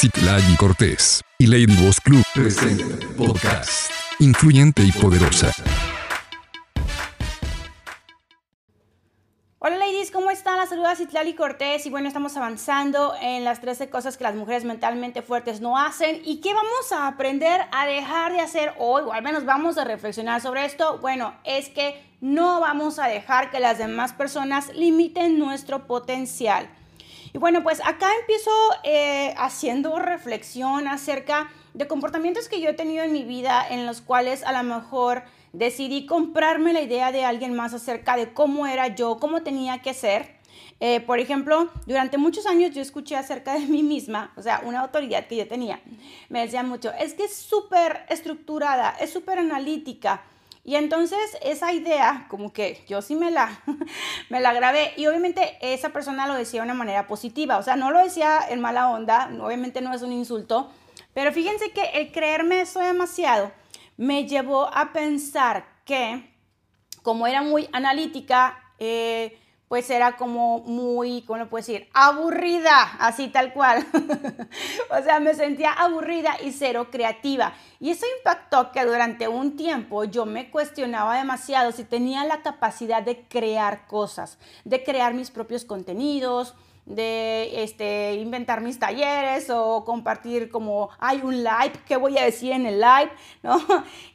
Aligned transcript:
Citlali 0.00 0.54
Cortés 0.54 1.22
y 1.40 1.48
Lady 1.48 1.66
Boss 1.84 2.00
Club 2.00 2.22
presenta 2.32 2.84
podcast 3.16 3.90
influyente 4.20 4.84
y 4.84 4.92
poderosa. 4.92 5.50
Hola 9.58 9.76
ladies, 9.76 10.12
¿cómo 10.12 10.30
están? 10.30 10.56
Las 10.56 10.68
saluda 10.68 10.94
Citlali 10.94 11.34
Cortés 11.34 11.84
y 11.84 11.90
bueno, 11.90 12.06
estamos 12.06 12.36
avanzando 12.36 13.14
en 13.20 13.42
las 13.42 13.60
13 13.60 13.90
cosas 13.90 14.16
que 14.16 14.22
las 14.22 14.36
mujeres 14.36 14.64
mentalmente 14.64 15.20
fuertes 15.20 15.60
no 15.60 15.76
hacen 15.76 16.22
y 16.24 16.40
qué 16.40 16.54
vamos 16.54 16.92
a 16.92 17.08
aprender 17.08 17.62
a 17.72 17.84
dejar 17.88 18.32
de 18.32 18.38
hacer 18.38 18.74
hoy 18.78 19.02
o 19.04 19.12
al 19.12 19.24
menos 19.24 19.46
vamos 19.46 19.78
a 19.78 19.84
reflexionar 19.84 20.40
sobre 20.40 20.64
esto. 20.64 20.98
Bueno, 20.98 21.34
es 21.42 21.70
que 21.70 22.00
no 22.20 22.60
vamos 22.60 23.00
a 23.00 23.08
dejar 23.08 23.50
que 23.50 23.58
las 23.58 23.78
demás 23.78 24.12
personas 24.12 24.72
limiten 24.76 25.40
nuestro 25.40 25.88
potencial. 25.88 26.70
Y 27.32 27.38
bueno, 27.38 27.62
pues 27.62 27.80
acá 27.84 28.08
empiezo 28.20 28.50
eh, 28.84 29.34
haciendo 29.36 29.98
reflexión 29.98 30.88
acerca 30.88 31.50
de 31.74 31.86
comportamientos 31.86 32.48
que 32.48 32.60
yo 32.60 32.70
he 32.70 32.74
tenido 32.74 33.04
en 33.04 33.12
mi 33.12 33.24
vida 33.24 33.66
en 33.68 33.86
los 33.86 34.00
cuales 34.00 34.42
a 34.42 34.52
lo 34.52 34.62
mejor 34.62 35.22
decidí 35.52 36.06
comprarme 36.06 36.72
la 36.72 36.80
idea 36.80 37.12
de 37.12 37.24
alguien 37.24 37.54
más 37.54 37.74
acerca 37.74 38.16
de 38.16 38.32
cómo 38.32 38.66
era 38.66 38.88
yo, 38.94 39.18
cómo 39.18 39.42
tenía 39.42 39.80
que 39.80 39.94
ser. 39.94 40.38
Eh, 40.80 41.00
por 41.00 41.18
ejemplo, 41.18 41.70
durante 41.86 42.18
muchos 42.18 42.46
años 42.46 42.72
yo 42.72 42.80
escuché 42.80 43.16
acerca 43.16 43.54
de 43.54 43.66
mí 43.66 43.82
misma, 43.82 44.32
o 44.36 44.42
sea, 44.42 44.62
una 44.64 44.80
autoridad 44.80 45.26
que 45.26 45.36
yo 45.36 45.48
tenía. 45.48 45.80
Me 46.28 46.40
decía 46.40 46.62
mucho, 46.62 46.92
es 46.92 47.14
que 47.14 47.24
es 47.24 47.34
súper 47.34 48.06
estructurada, 48.08 48.96
es 49.00 49.12
súper 49.12 49.38
analítica, 49.38 50.22
y 50.68 50.76
entonces 50.76 51.18
esa 51.40 51.72
idea, 51.72 52.26
como 52.28 52.52
que 52.52 52.84
yo 52.86 53.00
sí 53.00 53.16
me 53.16 53.30
la, 53.30 53.62
me 54.28 54.38
la 54.38 54.52
grabé 54.52 54.92
y 54.98 55.06
obviamente 55.06 55.56
esa 55.62 55.94
persona 55.94 56.26
lo 56.26 56.34
decía 56.34 56.60
de 56.60 56.66
una 56.66 56.74
manera 56.74 57.06
positiva, 57.06 57.56
o 57.56 57.62
sea, 57.62 57.76
no 57.76 57.90
lo 57.90 58.00
decía 58.00 58.40
en 58.50 58.60
mala 58.60 58.90
onda, 58.90 59.30
obviamente 59.40 59.80
no 59.80 59.94
es 59.94 60.02
un 60.02 60.12
insulto, 60.12 60.70
pero 61.14 61.32
fíjense 61.32 61.70
que 61.70 61.84
el 61.94 62.12
creerme 62.12 62.60
eso 62.60 62.80
demasiado 62.80 63.50
me 63.96 64.28
llevó 64.28 64.68
a 64.76 64.92
pensar 64.92 65.64
que 65.86 66.34
como 67.00 67.26
era 67.26 67.40
muy 67.40 67.70
analítica, 67.72 68.62
eh, 68.78 69.38
pues 69.68 69.90
era 69.90 70.16
como 70.16 70.60
muy, 70.60 71.22
¿cómo 71.22 71.38
lo 71.38 71.50
puedo 71.50 71.60
decir? 71.64 71.88
Aburrida, 71.92 72.96
así 72.98 73.28
tal 73.28 73.52
cual. 73.52 73.86
o 74.90 75.02
sea, 75.02 75.20
me 75.20 75.34
sentía 75.34 75.72
aburrida 75.72 76.36
y 76.42 76.52
cero 76.52 76.88
creativa. 76.90 77.52
Y 77.78 77.90
eso 77.90 78.06
impactó 78.18 78.72
que 78.72 78.84
durante 78.84 79.28
un 79.28 79.56
tiempo 79.56 80.04
yo 80.04 80.24
me 80.24 80.50
cuestionaba 80.50 81.18
demasiado 81.18 81.72
si 81.72 81.84
tenía 81.84 82.24
la 82.24 82.42
capacidad 82.42 83.02
de 83.02 83.26
crear 83.28 83.86
cosas, 83.86 84.38
de 84.64 84.82
crear 84.82 85.12
mis 85.12 85.30
propios 85.30 85.66
contenidos, 85.66 86.54
de 86.88 87.62
este, 87.62 88.14
inventar 88.14 88.62
mis 88.62 88.78
talleres 88.78 89.50
o 89.50 89.84
compartir 89.84 90.48
como 90.48 90.88
hay 90.98 91.20
un 91.22 91.44
live, 91.44 91.72
¿qué 91.86 91.96
voy 91.98 92.16
a 92.16 92.24
decir 92.24 92.52
en 92.52 92.64
el 92.66 92.80
live? 92.80 93.10
¿no? 93.42 93.58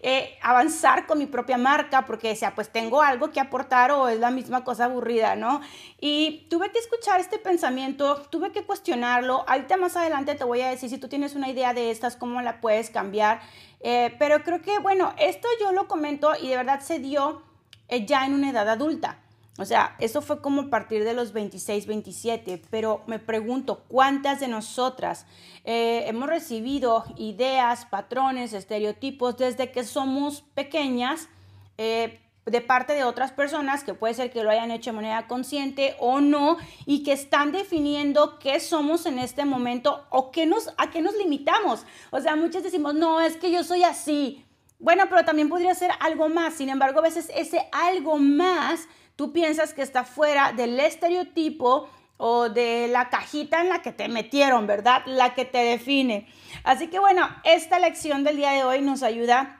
Eh, 0.05 0.37
avanzar 0.41 1.05
con 1.05 1.17
mi 1.17 1.27
propia 1.27 1.57
marca 1.57 2.05
porque 2.05 2.29
decía, 2.29 2.53
pues 2.55 2.69
tengo 2.69 3.01
algo 3.01 3.31
que 3.31 3.39
aportar 3.39 3.91
o 3.91 4.09
es 4.09 4.19
la 4.19 4.31
misma 4.31 4.65
cosa 4.65 4.85
aburrida, 4.85 5.37
¿no? 5.37 5.61
Y 6.01 6.45
tuve 6.49 6.71
que 6.71 6.79
escuchar 6.79 7.21
este 7.21 7.37
pensamiento, 7.37 8.21
tuve 8.29 8.51
que 8.51 8.65
cuestionarlo. 8.65 9.45
Ahorita 9.47 9.77
más 9.77 9.95
adelante 9.95 10.35
te 10.35 10.43
voy 10.43 10.59
a 10.59 10.69
decir 10.69 10.89
si 10.89 10.97
tú 10.97 11.07
tienes 11.07 11.35
una 11.35 11.49
idea 11.49 11.73
de 11.73 11.89
estas, 11.89 12.17
cómo 12.17 12.41
la 12.41 12.59
puedes 12.59 12.89
cambiar. 12.89 13.39
Eh, 13.79 14.13
pero 14.19 14.43
creo 14.43 14.61
que, 14.61 14.79
bueno, 14.79 15.13
esto 15.17 15.47
yo 15.61 15.71
lo 15.71 15.87
comento 15.87 16.33
y 16.41 16.49
de 16.49 16.57
verdad 16.57 16.81
se 16.81 16.99
dio 16.99 17.43
eh, 17.87 18.05
ya 18.05 18.25
en 18.25 18.33
una 18.33 18.49
edad 18.49 18.67
adulta. 18.67 19.22
O 19.57 19.65
sea, 19.65 19.95
eso 19.99 20.21
fue 20.21 20.41
como 20.41 20.61
a 20.63 20.69
partir 20.69 21.03
de 21.03 21.13
los 21.13 21.31
26, 21.31 21.85
27, 21.85 22.61
pero 22.71 23.03
me 23.05 23.19
pregunto, 23.19 23.83
¿cuántas 23.87 24.39
de 24.39 24.47
nosotras 24.47 25.27
eh, 25.63 26.05
hemos 26.07 26.27
recibido 26.27 27.03
ideas, 27.17 27.85
patrones, 27.85 28.53
estereotipos 28.53 29.37
desde 29.37 29.71
que 29.71 29.83
somos 29.83 30.41
pequeñas 30.55 31.29
eh, 31.77 32.19
de 32.45 32.61
parte 32.61 32.93
de 32.93 33.03
otras 33.03 33.31
personas 33.31 33.83
que 33.83 33.93
puede 33.93 34.15
ser 34.15 34.31
que 34.31 34.43
lo 34.43 34.49
hayan 34.49 34.71
hecho 34.71 34.89
de 34.89 34.97
manera 34.97 35.27
consciente 35.27 35.95
o 35.99 36.19
no 36.19 36.57
y 36.85 37.03
que 37.03 37.13
están 37.13 37.51
definiendo 37.51 38.39
qué 38.39 38.59
somos 38.59 39.05
en 39.05 39.19
este 39.19 39.45
momento 39.45 40.05
o 40.09 40.31
qué 40.31 40.47
nos, 40.47 40.69
a 40.77 40.89
qué 40.89 41.01
nos 41.01 41.15
limitamos? 41.15 41.85
O 42.11 42.19
sea, 42.19 42.35
muchas 42.35 42.63
decimos, 42.63 42.95
no, 42.95 43.21
es 43.21 43.37
que 43.37 43.51
yo 43.51 43.63
soy 43.63 43.83
así. 43.83 44.45
Bueno, 44.79 45.05
pero 45.09 45.23
también 45.23 45.47
podría 45.47 45.73
ser 45.75 45.91
algo 46.01 46.27
más. 46.27 46.55
Sin 46.55 46.67
embargo, 46.67 46.99
a 46.99 47.03
veces 47.03 47.31
ese 47.33 47.69
algo 47.71 48.17
más 48.17 48.89
tú 49.15 49.33
piensas 49.33 49.73
que 49.73 49.81
está 49.81 50.03
fuera 50.03 50.51
del 50.53 50.79
estereotipo 50.79 51.89
o 52.17 52.49
de 52.49 52.87
la 52.87 53.09
cajita 53.09 53.61
en 53.61 53.69
la 53.69 53.81
que 53.81 53.91
te 53.91 54.07
metieron, 54.07 54.67
¿verdad? 54.67 55.03
La 55.05 55.33
que 55.33 55.45
te 55.45 55.57
define. 55.57 56.27
Así 56.63 56.87
que 56.87 56.99
bueno, 56.99 57.27
esta 57.43 57.79
lección 57.79 58.23
del 58.23 58.37
día 58.37 58.51
de 58.51 58.63
hoy 58.63 58.81
nos 58.81 59.03
ayuda 59.03 59.59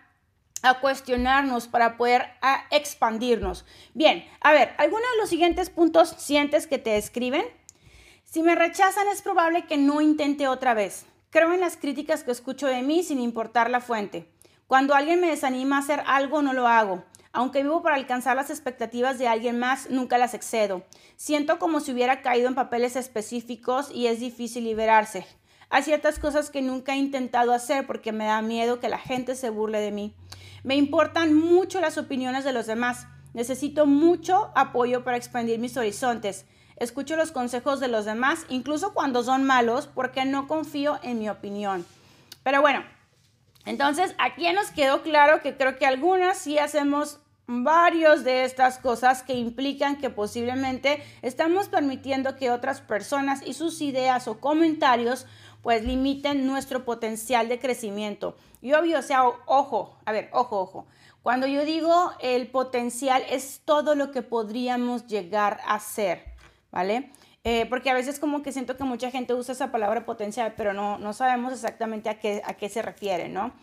a 0.61 0.79
cuestionarnos 0.79 1.67
para 1.67 1.97
poder 1.97 2.25
expandirnos. 2.71 3.65
Bien, 3.93 4.25
a 4.39 4.53
ver, 4.53 4.73
¿algunos 4.77 5.11
de 5.11 5.17
los 5.19 5.29
siguientes 5.29 5.69
puntos 5.69 6.15
sientes 6.17 6.67
que 6.67 6.77
te 6.77 6.91
describen? 6.91 7.43
Si 8.23 8.41
me 8.41 8.55
rechazan 8.55 9.07
es 9.09 9.21
probable 9.21 9.65
que 9.65 9.77
no 9.77 9.99
intente 9.99 10.47
otra 10.47 10.73
vez. 10.73 11.05
Creo 11.29 11.51
en 11.51 11.59
las 11.59 11.77
críticas 11.77 12.23
que 12.23 12.31
escucho 12.31 12.67
de 12.67 12.81
mí 12.81 13.03
sin 13.03 13.19
importar 13.19 13.69
la 13.69 13.81
fuente. 13.81 14.31
Cuando 14.67 14.95
alguien 14.95 15.19
me 15.19 15.27
desanima 15.27 15.75
a 15.75 15.79
hacer 15.79 16.01
algo, 16.07 16.41
no 16.41 16.53
lo 16.53 16.67
hago. 16.67 17.03
Aunque 17.35 17.63
vivo 17.63 17.81
para 17.81 17.95
alcanzar 17.95 18.35
las 18.35 18.51
expectativas 18.51 19.17
de 19.17 19.27
alguien 19.27 19.57
más, 19.57 19.89
nunca 19.89 20.19
las 20.19 20.35
excedo. 20.35 20.83
Siento 21.15 21.57
como 21.57 21.79
si 21.79 21.91
hubiera 21.91 22.21
caído 22.21 22.47
en 22.47 22.53
papeles 22.53 22.95
específicos 22.95 23.89
y 23.91 24.05
es 24.05 24.19
difícil 24.19 24.63
liberarse. 24.63 25.25
Hay 25.71 25.81
ciertas 25.81 26.19
cosas 26.19 26.51
que 26.51 26.61
nunca 26.61 26.93
he 26.93 26.97
intentado 26.97 27.51
hacer 27.51 27.87
porque 27.87 28.11
me 28.11 28.25
da 28.25 28.43
miedo 28.43 28.79
que 28.79 28.87
la 28.87 28.99
gente 28.99 29.35
se 29.35 29.49
burle 29.49 29.79
de 29.79 29.89
mí. 29.89 30.15
Me 30.63 30.75
importan 30.75 31.33
mucho 31.33 31.81
las 31.81 31.97
opiniones 31.97 32.43
de 32.43 32.53
los 32.53 32.67
demás. 32.67 33.07
Necesito 33.33 33.87
mucho 33.87 34.51
apoyo 34.53 35.03
para 35.03 35.17
expandir 35.17 35.57
mis 35.57 35.75
horizontes. 35.75 36.45
Escucho 36.75 37.15
los 37.15 37.31
consejos 37.31 37.79
de 37.79 37.87
los 37.87 38.05
demás, 38.05 38.45
incluso 38.49 38.93
cuando 38.93 39.23
son 39.23 39.43
malos, 39.43 39.87
porque 39.87 40.23
no 40.25 40.47
confío 40.47 40.99
en 41.01 41.17
mi 41.17 41.29
opinión. 41.29 41.83
Pero 42.43 42.61
bueno, 42.61 42.83
entonces 43.65 44.13
aquí 44.19 44.51
nos 44.53 44.69
quedó 44.69 45.01
claro 45.01 45.41
que 45.41 45.57
creo 45.57 45.77
que 45.77 45.87
algunas 45.87 46.37
sí 46.37 46.59
hacemos 46.59 47.22
varios 47.47 48.23
de 48.23 48.45
estas 48.45 48.77
cosas 48.77 49.23
que 49.23 49.33
implican 49.33 49.97
que 49.97 50.09
posiblemente 50.09 51.03
estamos 51.21 51.67
permitiendo 51.67 52.35
que 52.35 52.51
otras 52.51 52.81
personas 52.81 53.41
y 53.45 53.53
sus 53.53 53.81
ideas 53.81 54.27
o 54.27 54.39
comentarios 54.39 55.25
pues 55.61 55.83
limiten 55.83 56.45
nuestro 56.45 56.83
potencial 56.83 57.47
de 57.47 57.59
crecimiento. 57.59 58.35
Y 58.61 58.73
obvio, 58.73 58.99
o 58.99 59.01
sea, 59.01 59.23
ojo, 59.45 59.97
a 60.05 60.11
ver, 60.11 60.29
ojo, 60.33 60.59
ojo. 60.59 60.87
Cuando 61.21 61.47
yo 61.47 61.63
digo 61.63 62.11
el 62.19 62.47
potencial 62.47 63.23
es 63.29 63.61
todo 63.63 63.95
lo 63.95 64.11
que 64.11 64.21
podríamos 64.21 65.07
llegar 65.07 65.61
a 65.65 65.79
ser, 65.79 66.25
¿vale? 66.69 67.11
Eh, 67.45 67.65
porque 67.69 67.89
a 67.89 67.93
veces 67.93 68.19
como 68.19 68.41
que 68.41 68.53
siento 68.53 68.77
que 68.77 68.83
mucha 68.85 69.11
gente 69.11 69.33
usa 69.33 69.53
esa 69.53 69.71
palabra 69.71 70.05
potencial, 70.05 70.53
pero 70.55 70.73
no, 70.73 70.97
no 70.97 71.11
sabemos 71.13 71.51
exactamente 71.51 72.09
a 72.09 72.19
qué, 72.19 72.41
a 72.45 72.53
qué 72.53 72.69
se 72.69 72.81
refiere, 72.81 73.27
¿no? 73.27 73.53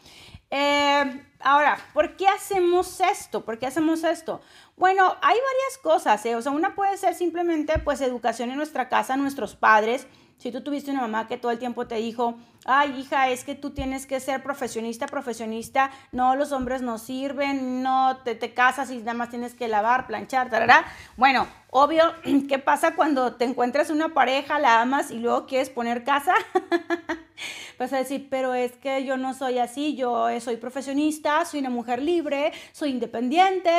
Eh, 0.50 1.24
ahora, 1.40 1.78
¿por 1.94 2.16
qué 2.16 2.26
hacemos 2.26 3.00
esto? 3.00 3.44
¿Por 3.44 3.58
qué 3.58 3.66
hacemos 3.66 4.02
esto? 4.02 4.40
Bueno, 4.76 5.04
hay 5.22 5.38
varias 5.38 5.78
cosas, 5.82 6.24
¿eh? 6.26 6.34
O 6.34 6.42
sea, 6.42 6.52
una 6.52 6.74
puede 6.74 6.96
ser 6.96 7.14
simplemente 7.14 7.78
pues 7.78 8.00
educación 8.00 8.50
en 8.50 8.56
nuestra 8.56 8.88
casa, 8.88 9.16
nuestros 9.16 9.54
padres. 9.54 10.06
Si 10.40 10.50
tú 10.50 10.62
tuviste 10.62 10.90
una 10.90 11.02
mamá 11.02 11.28
que 11.28 11.36
todo 11.36 11.52
el 11.52 11.58
tiempo 11.58 11.86
te 11.86 11.96
dijo, 11.96 12.38
ay 12.64 12.98
hija, 12.98 13.28
es 13.28 13.44
que 13.44 13.54
tú 13.54 13.72
tienes 13.72 14.06
que 14.06 14.20
ser 14.20 14.42
profesionista, 14.42 15.06
profesionista, 15.06 15.90
no, 16.12 16.34
los 16.34 16.52
hombres 16.52 16.80
no 16.80 16.96
sirven, 16.96 17.82
no 17.82 18.16
te, 18.24 18.34
te 18.34 18.54
casas 18.54 18.90
y 18.90 18.96
nada 19.00 19.12
más 19.12 19.28
tienes 19.28 19.52
que 19.52 19.68
lavar, 19.68 20.06
planchar, 20.06 20.48
tarará. 20.48 20.86
Bueno, 21.18 21.46
obvio, 21.68 22.04
¿qué 22.48 22.58
pasa 22.58 22.94
cuando 22.96 23.34
te 23.34 23.44
encuentras 23.44 23.90
una 23.90 24.14
pareja, 24.14 24.58
la 24.58 24.80
amas 24.80 25.10
y 25.10 25.18
luego 25.18 25.44
quieres 25.44 25.68
poner 25.68 26.04
casa? 26.04 26.32
Vas 27.78 27.92
a 27.92 27.98
decir, 27.98 28.28
pero 28.30 28.54
es 28.54 28.72
que 28.72 29.04
yo 29.04 29.18
no 29.18 29.34
soy 29.34 29.58
así, 29.58 29.94
yo 29.94 30.28
soy 30.40 30.56
profesionista, 30.56 31.44
soy 31.44 31.60
una 31.60 31.70
mujer 31.70 32.00
libre, 32.00 32.52
soy 32.72 32.90
independiente, 32.90 33.70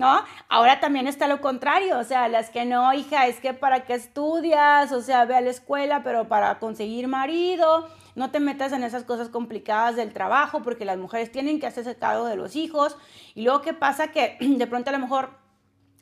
¿no? 0.00 0.24
Ahora 0.48 0.80
también 0.80 1.06
está 1.06 1.28
lo 1.28 1.42
contrario, 1.42 1.98
o 1.98 2.04
sea, 2.04 2.26
las 2.28 2.48
que 2.48 2.64
no, 2.64 2.92
hija, 2.94 3.26
es 3.26 3.38
que 3.38 3.52
para 3.52 3.84
qué 3.84 3.92
estudias, 3.92 4.92
o 4.92 5.02
sea, 5.02 5.26
ve 5.26 5.36
a 5.36 5.42
la 5.42 5.50
escuela, 5.50 6.02
pero 6.02 6.26
para 6.26 6.58
conseguir 6.58 7.06
marido, 7.06 7.86
no 8.14 8.30
te 8.30 8.40
metas 8.40 8.72
en 8.72 8.82
esas 8.82 9.04
cosas 9.04 9.28
complicadas 9.28 9.96
del 9.96 10.14
trabajo, 10.14 10.62
porque 10.62 10.86
las 10.86 10.96
mujeres 10.96 11.30
tienen 11.30 11.60
que 11.60 11.66
hacerse 11.66 11.96
cargo 11.96 12.24
de 12.24 12.36
los 12.36 12.56
hijos. 12.56 12.96
Y 13.34 13.42
luego, 13.42 13.60
¿qué 13.60 13.74
pasa? 13.74 14.08
Que 14.08 14.38
de 14.40 14.66
pronto 14.66 14.88
a 14.88 14.94
lo 14.94 15.00
mejor 15.00 15.38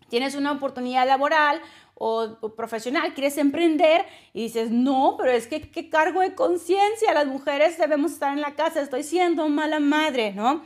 tienes 0.08 0.36
una 0.36 0.52
oportunidad 0.52 1.04
laboral 1.04 1.60
o, 1.98 2.54
profesional, 2.56 3.12
quieres 3.12 3.36
emprender 3.38 4.04
y 4.32 4.44
dices, 4.44 4.70
no, 4.70 5.16
pero 5.18 5.32
es 5.32 5.48
que 5.48 5.60
qué 5.60 5.88
cargo 5.88 6.20
de 6.20 6.34
conciencia, 6.34 7.12
las 7.12 7.26
mujeres 7.26 7.76
debemos 7.76 8.12
estar 8.12 8.32
en 8.32 8.40
la 8.40 8.54
casa, 8.54 8.80
estoy 8.80 9.02
siendo 9.02 9.48
mala 9.48 9.80
madre, 9.80 10.32
¿no? 10.32 10.62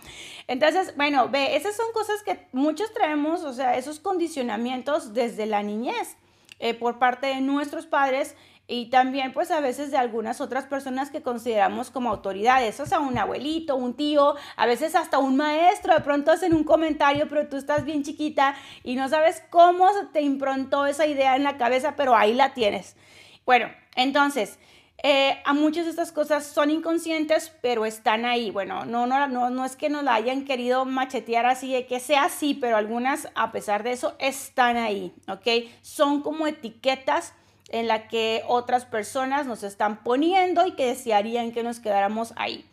Entonces, 0.47 0.95
bueno, 0.97 1.29
ve, 1.31 1.57
esas 1.57 1.75
son 1.75 1.87
cosas 1.95 2.23
que 2.23 2.47
muchos 2.53 2.93
traemos, 2.93 3.45
o 3.45 3.53
sea, 3.55 3.79
esos 3.79 3.99
condicionamientos 3.99 5.15
desde 5.15 5.47
la 5.47 5.63
niñez 5.63 6.17
eh, 6.59 6.75
por 6.75 6.99
parte 6.99 7.29
de 7.29 7.41
nuestros 7.41 7.87
padres 7.87 8.37
y 8.73 8.87
también 8.87 9.35
pues 9.35 9.51
a 9.51 9.61
veces 9.61 9.91
de 9.91 9.99
algunas 9.99 10.41
otras 10.41 10.65
personas 10.65 11.11
que 11.11 11.21
consideramos 11.21 11.91
como 11.91 12.09
autoridades, 12.09 12.81
o 12.81 12.87
sea, 12.87 13.01
un 13.01 13.19
abuelito, 13.19 13.77
un 13.77 13.93
tío, 13.93 14.35
a 14.57 14.65
veces 14.65 14.95
hasta 14.95 15.19
un 15.19 15.37
maestro, 15.37 15.93
de 15.95 16.01
pronto 16.01 16.31
hacen 16.33 16.55
un 16.55 16.65
comentario, 16.65 17.29
pero 17.29 17.47
tú 17.49 17.59
estás 17.59 17.85
bien 17.85 18.03
chiquita 18.03 18.55
y 18.83 18.95
no 18.95 19.11
sabes 19.11 19.45
cómo 19.51 19.91
te 20.15 20.23
improntó 20.23 20.87
esa 20.87 21.07
idea 21.07 21.37
en 21.37 21.45
la 21.45 21.59
cabeza, 21.59 21.97
pero 21.97 22.17
ahí 22.17 22.33
la 22.33 22.55
tienes. 22.55 22.97
Bueno, 23.45 23.69
entonces, 23.95 24.59
eh, 25.03 25.43
a 25.45 25.53
muchas 25.53 25.85
de 25.85 25.91
estas 25.91 26.11
cosas 26.11 26.47
son 26.47 26.71
inconscientes, 26.71 27.53
pero 27.61 27.85
están 27.85 28.25
ahí. 28.25 28.51
Bueno, 28.51 28.87
no, 28.87 29.07
no, 29.07 29.29
no, 29.29 29.51
no 29.51 29.67
es 29.67 29.77
que 29.77 29.91
nos 29.91 30.03
la 30.03 30.15
hayan 30.15 30.47
querido 30.47 30.87
machetear 30.87 31.45
así, 31.45 31.75
de 31.75 31.87
que 31.87 32.01
sea 32.01 32.25
así, 32.25 32.55
pero 32.55 32.79
algunas, 32.79 33.29
a 33.35 33.53
pesar 33.53 33.83
de 33.83 33.93
eso, 33.93 34.17
están 34.19 34.79
ahí, 34.79 35.13
¿ok? 35.29 35.69
Son 35.83 36.23
como 36.23 36.47
etiquetas 36.47 37.35
en 37.69 37.89
la 37.89 38.09
que 38.09 38.43
otras 38.47 38.85
personas 38.85 39.47
nos 39.47 39.63
están 39.63 40.03
poniendo 40.03 40.67
y 40.67 40.73
que 40.73 40.87
desearían 40.87 41.53
que 41.53 41.63
nos 41.63 41.81
quedáramos 41.81 42.33
ahí. 42.37 42.67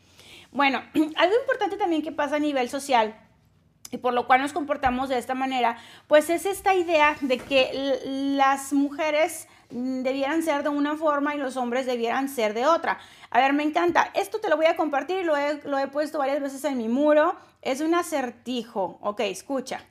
Bueno, 0.51 0.81
algo 1.15 1.35
importante 1.41 1.77
también 1.77 2.01
que 2.01 2.11
pasa 2.11 2.37
a 2.37 2.39
nivel 2.39 2.69
social 2.69 3.15
y 3.91 3.97
por 3.97 4.13
lo 4.13 4.27
cual 4.27 4.41
nos 4.41 4.53
comportamos 4.53 5.09
de 5.09 5.17
esta 5.17 5.33
manera, 5.33 5.77
pues 6.07 6.29
es 6.29 6.45
esta 6.45 6.75
idea 6.75 7.17
de 7.21 7.39
que 7.39 8.01
las 8.05 8.71
mujeres 8.73 9.47
debieran 9.69 10.43
ser 10.43 10.63
de 10.63 10.69
una 10.69 10.95
forma 10.95 11.35
y 11.35 11.37
los 11.37 11.57
hombres 11.57 11.85
debieran 11.85 12.29
ser 12.29 12.53
de 12.53 12.65
otra. 12.65 12.99
A 13.29 13.39
ver, 13.39 13.53
me 13.53 13.63
encanta. 13.63 14.11
Esto 14.13 14.39
te 14.39 14.49
lo 14.49 14.57
voy 14.57 14.65
a 14.65 14.75
compartir, 14.75 15.25
lo 15.25 15.37
he, 15.37 15.61
lo 15.63 15.77
he 15.77 15.87
puesto 15.87 16.19
varias 16.19 16.41
veces 16.41 16.63
en 16.65 16.77
mi 16.77 16.87
muro. 16.87 17.35
Es 17.61 17.81
un 17.81 17.93
acertijo. 17.93 18.97
Ok, 19.01 19.21
escucha. 19.21 19.81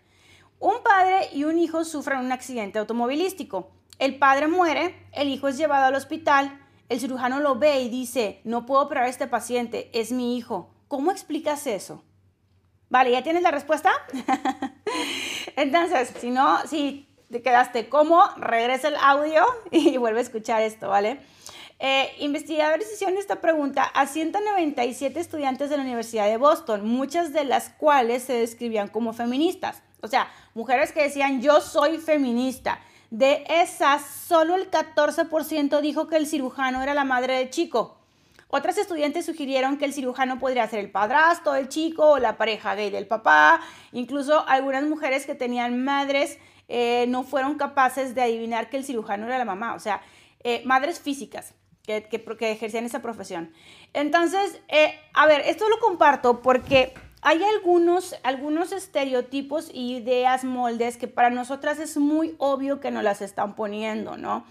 Un 0.61 0.83
padre 0.83 1.29
y 1.33 1.45
un 1.45 1.59
hijo 1.59 1.85
sufren 1.85 2.19
un 2.19 2.33
accidente 2.33 2.79
automovilístico. 2.79 3.71
El 3.99 4.19
padre 4.19 4.47
muere, 4.47 4.95
el 5.13 5.29
hijo 5.29 5.49
es 5.49 5.57
llevado 5.57 5.87
al 5.87 5.95
hospital, 5.95 6.59
el 6.89 7.01
cirujano 7.01 7.41
lo 7.41 7.57
ve 7.57 7.81
y 7.81 7.89
dice, 7.89 8.41
no 8.45 8.65
puedo 8.65 8.83
operar 8.83 9.05
a 9.05 9.09
este 9.09 9.27
paciente, 9.27 9.91
es 9.93 10.13
mi 10.13 10.37
hijo. 10.37 10.71
¿Cómo 10.89 11.11
explicas 11.11 11.67
eso? 11.67 12.03
Vale, 12.89 13.11
¿ya 13.11 13.23
tienes 13.23 13.43
la 13.43 13.51
respuesta? 13.51 13.91
Entonces, 15.57 16.15
si 16.19 16.31
no, 16.31 16.67
si 16.67 17.09
te 17.31 17.43
quedaste 17.43 17.89
como, 17.89 18.25
regresa 18.37 18.89
el 18.89 18.97
audio 18.97 19.45
y 19.71 19.97
vuelve 19.97 20.21
a 20.21 20.23
escuchar 20.23 20.63
esto, 20.63 20.89
¿vale? 20.89 21.21
Eh, 21.81 22.11
investigadores 22.19 22.93
hicieron 22.93 23.19
esta 23.19 23.41
pregunta 23.41 23.85
a 23.85 24.07
197 24.07 25.21
estudiantes 25.21 25.71
de 25.71 25.77
la 25.77 25.83
Universidad 25.83 26.27
de 26.27 26.37
Boston, 26.37 26.87
muchas 26.89 27.33
de 27.33 27.45
las 27.45 27.69
cuales 27.69 28.25
se 28.25 28.33
describían 28.33 28.89
como 28.89 29.13
feministas. 29.13 29.83
O 30.01 30.09
sea, 30.09 30.29
mujeres 30.55 30.93
que 30.93 31.03
decían 31.03 31.41
yo 31.41 31.61
soy 31.61 31.99
feminista. 31.99 32.81
De 33.11 33.45
esas, 33.49 34.05
solo 34.05 34.55
el 34.55 34.71
14% 34.71 35.81
dijo 35.81 36.09
que 36.09 36.17
el 36.17 36.27
cirujano 36.27 36.83
era 36.83 36.93
la 36.95 37.05
madre 37.05 37.39
del 37.39 37.51
chico. 37.51 37.97
Otras 38.49 38.79
estudiantes 38.79 39.27
sugirieron 39.27 39.77
que 39.77 39.85
el 39.85 39.93
cirujano 39.93 40.39
podría 40.39 40.67
ser 40.69 40.81
el 40.81 40.91
padrastro 40.91 41.53
del 41.53 41.69
chico 41.69 42.13
o 42.13 42.19
la 42.19 42.37
pareja 42.37 42.75
gay 42.75 42.91
del 42.91 43.07
papá. 43.07 43.61
Incluso 43.93 44.47
algunas 44.49 44.85
mujeres 44.85 45.27
que 45.27 45.35
tenían 45.35 45.85
madres 45.85 46.39
eh, 46.69 47.07
no 47.09 47.25
fueron 47.25 47.57
capaces 47.57 48.15
de 48.15 48.23
adivinar 48.23 48.71
que 48.71 48.79
el 48.79 48.85
cirujano 48.85 49.27
era 49.27 49.39
la 49.39 49.45
mamá, 49.45 49.75
o 49.75 49.81
sea, 49.81 50.03
eh, 50.45 50.63
madres 50.67 51.01
físicas 51.01 51.55
que, 51.83 52.05
que, 52.05 52.51
ejercían 52.51 52.85
esa 52.85 53.01
profesión. 53.01 53.53
Entonces, 53.95 54.61
eh, 54.69 54.99
a 55.15 55.27
ver, 55.27 55.43
esto 55.47 55.69
lo 55.69 55.79
comparto 55.79 56.43
porque 56.43 56.93
hay 57.23 57.43
algunos, 57.43 58.15
algunos 58.23 58.73
estereotipos 58.73 59.71
y 59.73 59.97
ideas, 59.97 60.45
moldes 60.45 60.97
que 60.97 61.09
para 61.09 61.31
nosotras 61.31 61.79
es 61.79 61.97
muy 61.97 62.35
obvio 62.39 62.81
que 62.81 62.91
nos 62.91 63.03
las 63.03 63.23
están 63.23 63.57
poniendo, 63.57 64.17
¿no? 64.17 64.45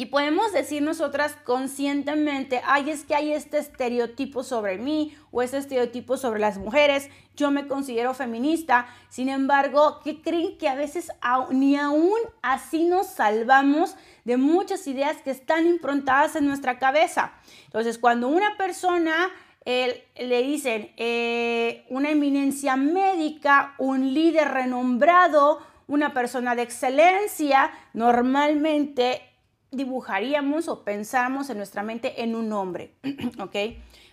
Y 0.00 0.06
podemos 0.06 0.52
decir 0.54 0.80
nosotras 0.82 1.36
conscientemente, 1.44 2.62
ay, 2.64 2.88
es 2.88 3.04
que 3.04 3.14
hay 3.14 3.34
este 3.34 3.58
estereotipo 3.58 4.42
sobre 4.42 4.78
mí 4.78 5.14
o 5.30 5.42
este 5.42 5.58
estereotipo 5.58 6.16
sobre 6.16 6.40
las 6.40 6.56
mujeres, 6.56 7.10
yo 7.36 7.50
me 7.50 7.68
considero 7.68 8.14
feminista, 8.14 8.86
sin 9.10 9.28
embargo, 9.28 10.00
¿qué 10.02 10.22
creen 10.22 10.56
que 10.56 10.68
a 10.68 10.74
veces 10.74 11.10
ni 11.50 11.76
aún 11.76 12.18
así 12.40 12.84
nos 12.84 13.08
salvamos 13.08 13.94
de 14.24 14.38
muchas 14.38 14.86
ideas 14.86 15.20
que 15.22 15.32
están 15.32 15.66
improntadas 15.66 16.34
en 16.34 16.46
nuestra 16.46 16.78
cabeza? 16.78 17.32
Entonces, 17.66 17.98
cuando 17.98 18.28
una 18.28 18.56
persona 18.56 19.28
le 19.64 20.42
dicen 20.42 20.92
eh, 20.96 21.84
una 21.88 22.10
eminencia 22.10 22.76
médica, 22.76 23.74
un 23.78 24.14
líder 24.14 24.48
renombrado, 24.48 25.60
una 25.86 26.14
persona 26.14 26.54
de 26.54 26.62
excelencia, 26.62 27.70
normalmente 27.92 29.22
dibujaríamos 29.70 30.68
o 30.68 30.84
pensamos 30.84 31.50
en 31.50 31.58
nuestra 31.58 31.82
mente 31.82 32.22
en 32.22 32.34
un 32.34 32.52
hombre, 32.52 32.94
¿ok? 33.38 33.56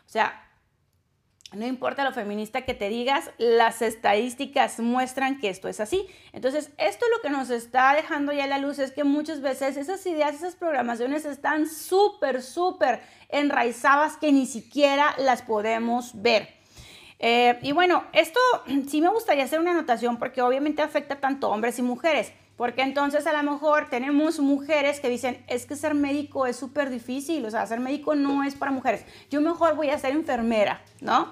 O 0.06 0.10
sea, 0.10 0.47
no 1.54 1.66
importa 1.66 2.04
lo 2.04 2.12
feminista 2.12 2.64
que 2.64 2.74
te 2.74 2.90
digas, 2.90 3.32
las 3.38 3.82
estadísticas 3.82 4.80
muestran 4.80 5.40
que 5.40 5.50
esto 5.50 5.70
es 5.70 5.80
así. 5.80 6.06
Entonces, 6.34 6.72
esto 6.78 7.06
lo 7.16 7.22
que 7.22 7.30
nos 7.30 7.50
está 7.50 7.94
dejando 7.94 8.34
ya 8.34 8.48
la 8.48 8.58
luz 8.58 8.80
es 8.80 8.92
que 8.92 9.06
muchas 9.06 9.42
veces 9.42 9.78
esas 9.78 10.06
ideas, 10.06 10.36
esas 10.36 10.56
programaciones 10.56 11.24
están 11.24 11.68
súper, 11.70 12.42
súper 12.42 13.02
enraizadas 13.30 14.18
que 14.18 14.34
ni 14.34 14.46
siquiera 14.46 15.16
las 15.20 15.42
podemos 15.42 16.22
ver. 16.22 16.50
Eh, 17.20 17.58
y 17.62 17.72
bueno, 17.72 18.04
esto 18.12 18.40
sí 18.90 19.02
me 19.02 19.10
gustaría 19.10 19.46
hacer 19.46 19.60
una 19.60 19.72
anotación 19.72 20.18
porque 20.18 20.42
obviamente 20.42 20.82
afecta 20.82 21.16
tanto 21.16 21.50
hombres 21.50 21.80
y 21.80 21.82
mujeres. 21.82 22.34
Porque 22.58 22.82
entonces 22.82 23.26
a 23.28 23.34
lo 23.42 23.52
mejor 23.52 23.90
tenemos 23.90 24.40
mujeres 24.40 25.00
que 25.00 25.10
dicen, 25.10 25.44
es 25.48 25.66
que 25.66 25.76
ser 25.76 25.94
médico 25.94 26.48
es 26.48 26.58
súper 26.58 26.90
difícil, 26.90 27.46
o 27.46 27.52
sea, 27.52 27.66
ser 27.68 27.80
médico 27.80 28.16
no 28.16 28.44
es 28.44 28.56
para 28.56 28.72
mujeres, 28.72 29.06
yo 29.30 29.40
mejor 29.42 29.76
voy 29.76 29.92
a 29.92 30.00
ser 30.00 30.12
enfermera, 30.12 30.82
¿no? 31.00 31.32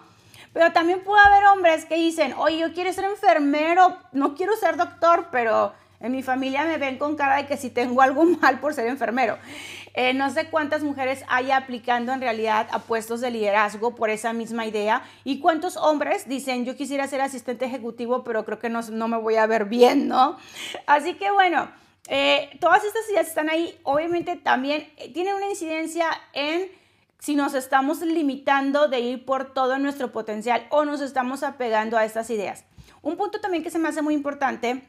Pero 0.54 0.72
también 0.72 1.04
puede 1.04 1.22
haber 1.26 1.46
hombres 1.48 1.84
que 1.86 1.96
dicen, 1.96 2.34
oye, 2.38 2.60
yo 2.60 2.74
quiero 2.74 2.94
ser 2.94 3.06
enfermero, 3.06 3.98
no 4.14 4.36
quiero 4.36 4.56
ser 4.56 4.78
doctor, 4.78 5.28
pero 5.32 5.74
en 6.00 6.12
mi 6.12 6.24
familia 6.24 6.66
me 6.66 6.78
ven 6.78 6.98
con 6.98 7.16
cara 7.16 7.38
de 7.38 7.46
que 7.46 7.58
si 7.58 7.70
tengo 7.70 8.02
algo 8.02 8.24
mal 8.42 8.60
por 8.60 8.74
ser 8.74 8.88
enfermero. 8.88 9.38
Eh, 9.94 10.14
no 10.14 10.30
sé 10.30 10.50
cuántas 10.50 10.84
mujeres 10.84 11.24
hay 11.28 11.52
aplicando 11.52 12.12
en 12.12 12.22
realidad 12.22 12.68
a 12.72 12.80
puestos 12.80 13.22
de 13.22 13.32
liderazgo 13.32 13.96
por 13.96 14.10
esa 14.10 14.34
misma 14.34 14.66
idea 14.66 15.04
y 15.24 15.40
cuántos 15.40 15.78
hombres 15.78 16.28
dicen 16.28 16.66
yo 16.66 16.76
quisiera 16.76 17.08
ser 17.08 17.22
asistente 17.22 17.66
ejecutivo 17.66 18.24
pero 18.24 18.44
creo 18.44 18.60
que 18.60 18.70
no, 18.70 18.82
no 18.82 19.08
me 19.08 19.18
voy 19.18 19.36
a 19.36 19.46
ver 19.48 19.66
bien, 19.66 20.08
¿no? 20.08 20.38
Así 20.86 21.14
que 21.14 21.32
bueno, 21.32 21.70
eh, 22.08 22.58
todas 22.60 22.84
estas 22.84 23.10
ideas 23.10 23.28
están 23.28 23.50
ahí. 23.50 23.78
Obviamente 23.84 24.36
también 24.36 24.90
eh, 24.98 25.12
tienen 25.14 25.36
una 25.36 25.50
incidencia 25.50 26.08
en 26.34 26.70
si 27.20 27.36
nos 27.36 27.54
estamos 27.56 28.02
limitando 28.02 28.88
de 28.88 29.00
ir 29.00 29.26
por 29.26 29.54
todo 29.54 29.80
nuestro 29.80 30.12
potencial 30.12 30.68
o 30.70 30.86
nos 30.86 31.02
estamos 31.02 31.42
apegando 31.42 31.98
a 31.98 32.06
estas 32.06 32.30
ideas. 32.30 32.66
Un 33.02 33.18
punto 33.18 33.40
también 33.40 33.64
que 33.64 33.72
se 33.72 33.80
me 33.80 33.88
hace 33.88 34.02
muy 34.02 34.14
importante 34.14 34.84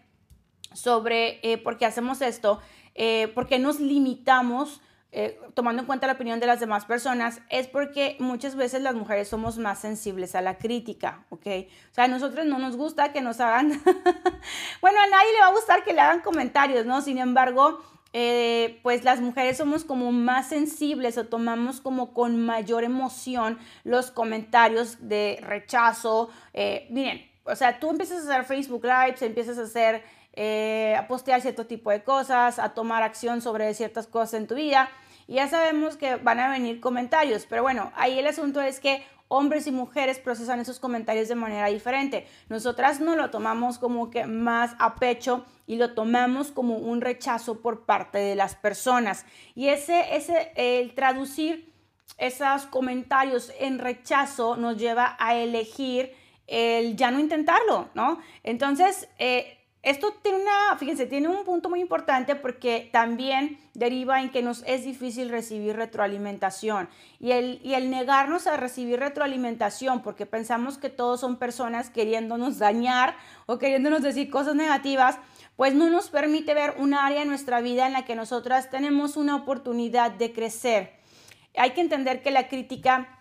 sobre 0.76 1.40
por 1.64 1.78
qué 1.78 1.86
hacemos 1.86 2.20
esto, 2.20 2.60
por 3.34 3.46
qué 3.46 3.58
nos 3.58 3.80
limitamos 3.80 4.80
eh, 5.18 5.40
tomando 5.54 5.80
en 5.80 5.86
cuenta 5.86 6.06
la 6.06 6.12
opinión 6.12 6.40
de 6.40 6.46
las 6.46 6.60
demás 6.60 6.84
personas, 6.84 7.40
es 7.48 7.68
porque 7.68 8.16
muchas 8.18 8.54
veces 8.54 8.82
las 8.82 8.94
mujeres 8.94 9.28
somos 9.28 9.56
más 9.56 9.78
sensibles 9.78 10.34
a 10.34 10.42
la 10.42 10.58
crítica, 10.58 11.24
¿ok? 11.30 11.46
O 11.90 11.94
sea, 11.94 12.04
a 12.04 12.08
nosotros 12.08 12.44
no 12.44 12.58
nos 12.58 12.76
gusta 12.76 13.14
que 13.14 13.22
nos 13.22 13.40
hagan, 13.40 13.70
bueno, 14.82 15.00
a 15.00 15.06
nadie 15.06 15.32
le 15.32 15.40
va 15.40 15.46
a 15.46 15.52
gustar 15.52 15.84
que 15.84 15.94
le 15.94 16.02
hagan 16.02 16.20
comentarios, 16.20 16.84
¿no? 16.84 17.00
Sin 17.00 17.16
embargo, 17.16 17.80
eh, 18.12 18.78
pues 18.82 19.04
las 19.04 19.22
mujeres 19.22 19.56
somos 19.56 19.84
como 19.84 20.12
más 20.12 20.50
sensibles 20.50 21.16
o 21.16 21.24
tomamos 21.24 21.80
como 21.80 22.12
con 22.12 22.44
mayor 22.44 22.84
emoción 22.84 23.58
los 23.84 24.10
comentarios 24.10 25.08
de 25.08 25.38
rechazo. 25.40 26.28
Eh, 26.52 26.88
miren, 26.90 27.26
o 27.44 27.56
sea, 27.56 27.80
tú 27.80 27.88
empiezas 27.88 28.26
a 28.26 28.32
hacer 28.32 28.44
Facebook 28.44 28.84
Lives, 28.84 29.22
empiezas 29.22 29.56
a 29.56 29.62
hacer, 29.62 30.02
a 30.36 31.06
postear 31.08 31.40
cierto 31.40 31.66
tipo 31.66 31.90
de 31.90 32.02
cosas, 32.02 32.58
a 32.58 32.74
tomar 32.74 33.02
acción 33.02 33.40
sobre 33.40 33.72
ciertas 33.74 34.06
cosas 34.06 34.34
en 34.34 34.46
tu 34.46 34.54
vida 34.54 34.90
y 35.26 35.34
ya 35.34 35.48
sabemos 35.48 35.96
que 35.96 36.16
van 36.16 36.38
a 36.38 36.50
venir 36.50 36.80
comentarios, 36.80 37.46
pero 37.48 37.62
bueno, 37.62 37.92
ahí 37.96 38.18
el 38.18 38.26
asunto 38.26 38.60
es 38.60 38.78
que 38.78 39.04
hombres 39.28 39.66
y 39.66 39.72
mujeres 39.72 40.20
procesan 40.20 40.60
esos 40.60 40.78
comentarios 40.78 41.28
de 41.28 41.34
manera 41.34 41.66
diferente. 41.66 42.28
Nosotras 42.48 43.00
no 43.00 43.16
lo 43.16 43.30
tomamos 43.30 43.78
como 43.78 44.08
que 44.10 44.26
más 44.26 44.76
a 44.78 44.94
pecho 44.94 45.44
y 45.66 45.76
lo 45.76 45.94
tomamos 45.94 46.52
como 46.52 46.76
un 46.76 47.00
rechazo 47.00 47.60
por 47.60 47.86
parte 47.86 48.18
de 48.18 48.36
las 48.36 48.54
personas. 48.54 49.26
Y 49.56 49.68
ese, 49.68 50.14
ese, 50.14 50.52
el 50.54 50.94
traducir 50.94 51.72
esos 52.18 52.66
comentarios 52.66 53.52
en 53.58 53.80
rechazo 53.80 54.56
nos 54.56 54.76
lleva 54.76 55.16
a 55.18 55.34
elegir 55.34 56.14
el 56.46 56.96
ya 56.96 57.10
no 57.10 57.18
intentarlo, 57.18 57.88
¿no? 57.94 58.20
Entonces, 58.44 59.08
eh, 59.18 59.58
esto 59.86 60.12
tiene 60.20 60.38
una, 60.40 60.76
fíjense, 60.80 61.06
tiene 61.06 61.28
un 61.28 61.44
punto 61.44 61.70
muy 61.70 61.80
importante 61.80 62.34
porque 62.34 62.90
también 62.92 63.60
deriva 63.72 64.20
en 64.20 64.30
que 64.30 64.42
nos 64.42 64.64
es 64.66 64.84
difícil 64.84 65.28
recibir 65.28 65.76
retroalimentación 65.76 66.88
y 67.20 67.30
el, 67.30 67.60
y 67.62 67.74
el 67.74 67.88
negarnos 67.88 68.48
a 68.48 68.56
recibir 68.56 68.98
retroalimentación 68.98 70.02
porque 70.02 70.26
pensamos 70.26 70.76
que 70.76 70.90
todos 70.90 71.20
son 71.20 71.36
personas 71.36 71.88
queriéndonos 71.88 72.58
dañar 72.66 73.16
o 73.46 73.60
queriéndonos 73.60 74.02
decir 74.02 74.28
cosas 74.28 74.56
negativas, 74.56 75.20
pues 75.54 75.72
no 75.72 75.88
nos 75.88 76.10
permite 76.10 76.52
ver 76.52 76.74
un 76.78 76.92
área 76.92 77.22
en 77.22 77.28
nuestra 77.28 77.60
vida 77.60 77.86
en 77.86 77.92
la 77.92 78.04
que 78.04 78.16
nosotras 78.16 78.70
tenemos 78.70 79.16
una 79.16 79.36
oportunidad 79.36 80.10
de 80.10 80.32
crecer. 80.32 80.94
Hay 81.56 81.74
que 81.74 81.80
entender 81.80 82.24
que 82.24 82.32
la 82.32 82.48
crítica 82.48 83.20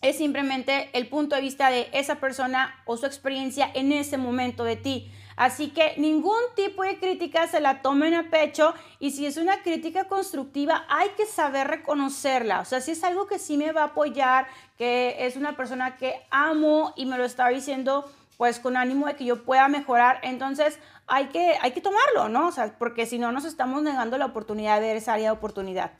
es 0.00 0.18
simplemente 0.18 0.90
el 0.92 1.08
punto 1.08 1.34
de 1.34 1.42
vista 1.42 1.70
de 1.70 1.88
esa 1.92 2.20
persona 2.20 2.80
o 2.86 2.96
su 2.96 3.04
experiencia 3.04 3.68
en 3.74 3.90
ese 3.90 4.16
momento 4.16 4.62
de 4.62 4.76
ti. 4.76 5.10
Así 5.36 5.70
que 5.70 5.94
ningún 5.96 6.40
tipo 6.54 6.82
de 6.82 6.98
crítica 6.98 7.46
se 7.46 7.60
la 7.60 7.82
tomen 7.82 8.14
a 8.14 8.30
pecho 8.30 8.74
y 8.98 9.10
si 9.10 9.26
es 9.26 9.36
una 9.36 9.62
crítica 9.62 10.04
constructiva 10.04 10.84
hay 10.88 11.08
que 11.16 11.26
saber 11.26 11.68
reconocerla. 11.68 12.60
O 12.60 12.64
sea, 12.64 12.80
si 12.80 12.92
es 12.92 13.04
algo 13.04 13.26
que 13.26 13.38
sí 13.38 13.56
me 13.56 13.72
va 13.72 13.82
a 13.82 13.86
apoyar, 13.86 14.46
que 14.78 15.26
es 15.26 15.36
una 15.36 15.56
persona 15.56 15.96
que 15.96 16.22
amo 16.30 16.92
y 16.96 17.06
me 17.06 17.18
lo 17.18 17.24
está 17.24 17.48
diciendo 17.48 18.10
pues 18.36 18.58
con 18.58 18.76
ánimo 18.76 19.06
de 19.06 19.14
que 19.14 19.24
yo 19.24 19.44
pueda 19.44 19.68
mejorar, 19.68 20.18
entonces 20.22 20.78
hay 21.06 21.26
que, 21.26 21.56
hay 21.60 21.72
que 21.72 21.80
tomarlo, 21.80 22.28
¿no? 22.28 22.48
O 22.48 22.52
sea, 22.52 22.74
porque 22.78 23.06
si 23.06 23.18
no 23.18 23.30
nos 23.30 23.44
estamos 23.44 23.82
negando 23.82 24.18
la 24.18 24.26
oportunidad 24.26 24.80
de 24.80 24.88
ver 24.88 24.96
esa 24.96 25.14
área 25.14 25.30
de 25.30 25.36
oportunidad. 25.36 25.92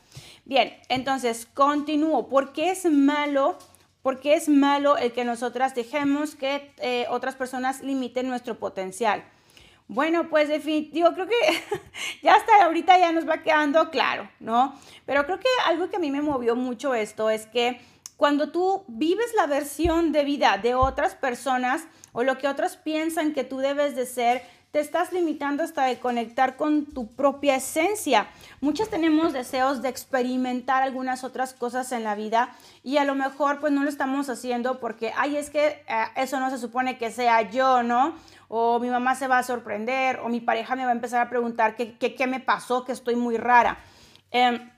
Bien, 0.45 0.77
entonces 0.89 1.47
continúo. 1.47 2.29
¿Por 2.29 2.53
qué 2.53 2.71
es 2.71 2.85
malo? 2.87 3.57
Porque 4.05 4.35
es 4.35 4.51
malo 4.51 4.99
el 4.99 5.13
que 5.13 5.25
nosotras 5.25 5.75
dejemos 5.75 6.37
que 6.37 6.75
eh, 6.77 7.07
otras 7.09 7.37
personas 7.37 7.81
limiten 7.81 8.29
nuestro 8.29 8.59
potencial. 8.59 9.25
Bueno, 9.89 10.29
pues 10.29 10.51
definitivo, 10.51 11.11
creo 11.15 11.27
que 11.27 11.35
ya 12.23 12.35
hasta 12.35 12.67
ahorita 12.67 12.99
ya 12.99 13.13
nos 13.13 13.27
va 13.27 13.43
quedando 13.43 13.89
claro, 13.89 14.29
¿no? 14.41 14.79
Pero 15.07 15.25
creo 15.25 15.41
que 15.41 15.49
algo 15.65 15.89
que 15.89 15.97
a 15.97 16.01
mí 16.01 16.11
me 16.11 16.21
movió 16.21 16.55
mucho 16.55 16.95
esto 16.95 17.31
es 17.31 17.47
que 17.47 17.81
cuando 18.19 18.53
tú 18.53 18.85
vives 18.89 19.33
la 19.37 19.47
versión 19.47 20.13
de 20.13 20.25
vida 20.25 20.59
de 20.63 20.75
otras 20.75 21.15
personas 21.15 21.87
o 22.13 22.25
lo 22.25 22.37
que 22.37 22.47
otros 22.47 22.77
piensan 22.77 23.33
que 23.33 23.43
tú 23.43 23.57
debes 23.57 23.97
de 23.97 24.05
ser, 24.05 24.43
te 24.75 24.81
estás 24.81 25.13
limitando 25.13 25.63
hasta 25.63 25.85
de 25.85 26.01
conectar 26.01 26.57
con 26.57 26.87
tu 26.87 27.07
propia 27.15 27.55
esencia. 27.55 28.27
Muchas 28.61 28.89
tenemos 28.89 29.33
deseos 29.33 29.83
de 29.83 29.89
experimentar 29.89 30.83
algunas 30.83 31.23
otras 31.23 31.55
cosas 31.55 31.93
en 31.93 32.03
la 32.03 32.17
vida 32.17 32.53
y 32.83 32.97
a 32.97 33.05
lo 33.05 33.15
mejor 33.15 33.61
pues 33.61 33.73
no 33.73 33.85
lo 33.85 33.89
estamos 33.89 34.29
haciendo 34.29 34.81
porque, 34.81 35.13
ay, 35.17 35.37
es 35.37 35.49
que 35.49 35.85
eh, 35.87 36.05
eso 36.17 36.41
no 36.41 36.51
se 36.51 36.59
supone 36.59 36.99
que 36.99 37.13
sea 37.13 37.43
yo, 37.43 37.85
¿no? 37.85 38.17
O 38.49 38.81
mi 38.81 38.89
mamá 38.89 39.15
se 39.15 39.29
va 39.29 39.39
a 39.39 39.43
sorprender 39.45 40.19
o 40.19 40.29
mi 40.29 40.41
pareja 40.41 40.75
me 40.75 40.83
va 40.83 40.91
a 40.91 40.95
empezar 40.95 41.25
a 41.25 41.31
preguntar 41.31 41.77
qué, 41.77 41.97
qué, 41.97 42.27
me 42.27 42.41
pasó, 42.41 42.85
que 42.85 42.91
estoy 42.91 43.15
muy 43.15 43.37
rara. 43.37 43.79
Em, 44.33 44.73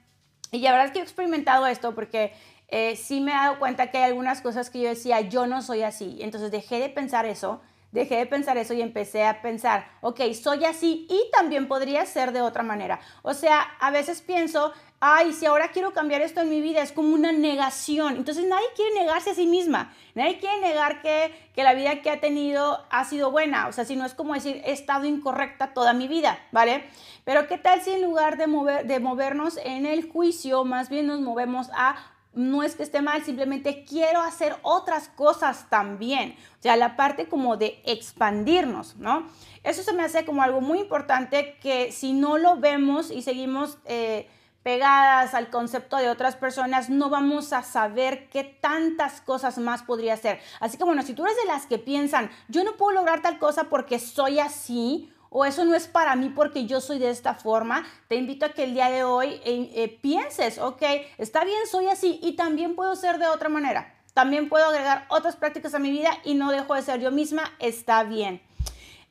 y 0.52 0.58
la 0.58 0.72
verdad 0.72 0.88
es 0.88 0.92
que 0.92 0.98
he 0.98 1.02
experimentado 1.02 1.66
esto 1.66 1.94
porque 1.94 2.34
eh, 2.68 2.96
sí 2.96 3.22
me 3.22 3.32
he 3.32 3.34
dado 3.34 3.58
cuenta 3.58 3.90
que 3.90 3.96
hay 3.96 4.04
algunas 4.04 4.42
cosas 4.42 4.68
que 4.68 4.78
yo 4.78 4.90
decía, 4.90 5.22
yo 5.22 5.46
no 5.46 5.62
soy 5.62 5.84
así. 5.84 6.18
Entonces 6.20 6.50
dejé 6.50 6.80
de 6.80 6.90
pensar 6.90 7.24
eso 7.24 7.62
dejé 7.93 8.16
de 8.16 8.26
pensar 8.26 8.57
eso 8.59 8.75
y 8.75 8.83
empecé 8.83 9.25
a 9.25 9.40
pensar, 9.43 9.88
ok, 10.00 10.21
soy 10.33 10.64
así 10.64 11.07
y 11.09 11.31
también 11.33 11.69
podría 11.69 12.05
ser 12.05 12.33
de 12.33 12.43
otra 12.43 12.62
manera. 12.62 13.00
O 13.23 13.35
sea, 13.35 13.61
a 13.81 13.90
veces 13.90 14.21
pienso, 14.21 14.73
ay, 15.00 15.33
si 15.33 15.47
ahora 15.47 15.71
quiero 15.73 15.93
cambiar 15.93 16.21
esto 16.21 16.40
en 16.40 16.50
mi 16.50 16.61
vida, 16.61 16.83
es 16.83 16.93
como 16.93 17.14
una 17.14 17.33
negación. 17.33 18.16
Entonces 18.16 18.45
nadie 18.47 18.66
quiere 18.75 18.95
negarse 18.95 19.31
a 19.31 19.35
sí 19.35 19.47
misma, 19.47 19.95
nadie 20.14 20.38
quiere 20.38 20.61
negar 20.61 21.00
que, 21.00 21.35
que 21.55 21.62
la 21.62 21.75
vida 21.75 22.02
que 22.02 22.11
ha 22.11 22.21
tenido 22.21 22.85
ha 22.90 23.05
sido 23.05 23.31
buena. 23.31 23.69
O 23.69 23.73
sea, 23.73 23.85
si 23.85 23.97
no 23.97 24.05
es 24.05 24.14
como 24.14 24.35
decir, 24.35 24.61
he 24.64 24.73
estado 24.73 25.05
incorrecta 25.07 25.73
toda 25.75 25.93
mi 25.93 26.09
vida, 26.09 26.38
¿vale? 26.52 26.85
Pero 27.25 27.47
¿qué 27.49 27.59
tal 27.59 27.81
si 27.83 27.90
en 27.90 28.02
lugar 28.02 28.37
de, 28.37 28.47
mover, 28.47 28.87
de 28.87 29.00
movernos 29.00 29.59
en 29.64 29.87
el 29.87 30.09
juicio, 30.09 30.64
más 30.64 30.88
bien 30.88 31.07
nos 31.07 31.21
movemos 31.21 31.69
a 31.75 31.97
no 32.37 32.62
es 32.62 32.76
que 32.76 32.83
esté 32.83 33.02
mal, 33.02 33.25
simplemente 33.25 33.85
quiero 33.85 34.21
hacer 34.21 34.57
otras 34.62 35.09
cosas 35.09 35.69
también. 35.71 36.37
O 36.59 36.62
sea, 36.62 36.76
la 36.76 36.95
parte 36.95 37.28
como 37.28 37.57
de 37.57 37.81
expandirnos, 37.85 38.97
¿no? 38.97 39.26
Eso 39.64 39.83
se 39.83 39.93
me 39.93 40.05
hace 40.05 40.25
como 40.25 40.43
algo 40.43 40.61
muy 40.61 40.78
importante 40.78 41.57
que 41.61 41.90
si 41.90 42.12
no 42.12 42.38
lo 42.38 42.57
vemos 42.57 43.11
y 43.11 43.23
seguimos 43.23 43.78
eh, 43.87 44.28
pegadas 44.62 45.33
al 45.33 45.49
concepto 45.49 45.97
de 45.97 46.11
otras 46.11 46.37
personas, 46.37 46.90
no 46.90 47.09
vamos 47.09 47.52
a 47.52 47.62
saber 47.62 48.28
qué 48.28 48.45
tantas 48.45 49.21
cosas 49.21 49.59
más 49.59 49.83
podría 49.83 50.16
ser. 50.16 50.40
Así 50.61 50.76
que 50.76 50.85
bueno, 50.85 51.02
si 51.02 51.14
tú 51.14 51.25
eres 51.25 51.37
de 51.38 51.47
las 51.47 51.66
que 51.66 51.78
piensan, 51.78 52.31
yo 52.49 52.64
no 52.64 52.76
puedo 52.76 52.93
lograr 52.93 53.23
tal 53.23 53.38
cosa 53.38 53.64
porque 53.71 53.99
soy 53.99 54.40
así, 54.40 55.12
o 55.38 55.45
eso 55.45 55.66
no 55.66 55.75
es 55.75 55.87
para 55.87 56.16
mí 56.16 56.31
porque 56.31 56.64
yo 56.64 56.81
soy 56.81 56.99
de 56.99 57.11
esta 57.11 57.35
forma, 57.35 57.85
te 58.09 58.16
invito 58.16 58.47
a 58.47 58.52
que 58.52 58.64
el 58.64 58.73
día 58.73 58.88
de 58.88 59.05
hoy 59.05 59.38
eh, 59.45 59.99
pienses, 60.00 60.59
ok, 60.59 60.81
está 61.19 61.45
bien, 61.45 61.59
soy 61.71 61.88
así 61.88 62.19
y 62.23 62.37
también 62.37 62.75
puedo 62.75 62.97
ser 62.97 63.19
de 63.19 63.26
otra 63.26 63.50
manera. 63.50 63.95
También 64.14 64.49
puedo 64.49 64.64
agregar 64.64 65.05
otras 65.11 65.37
prácticas 65.37 65.75
a 65.75 65.78
mi 65.78 65.90
vida 65.90 66.09
y 66.25 66.37
no 66.37 66.50
dejo 66.52 66.75
de 66.75 66.81
ser 66.81 67.00
yo 67.00 67.11
misma, 67.11 67.52
está 67.59 68.02
bien. 68.02 68.40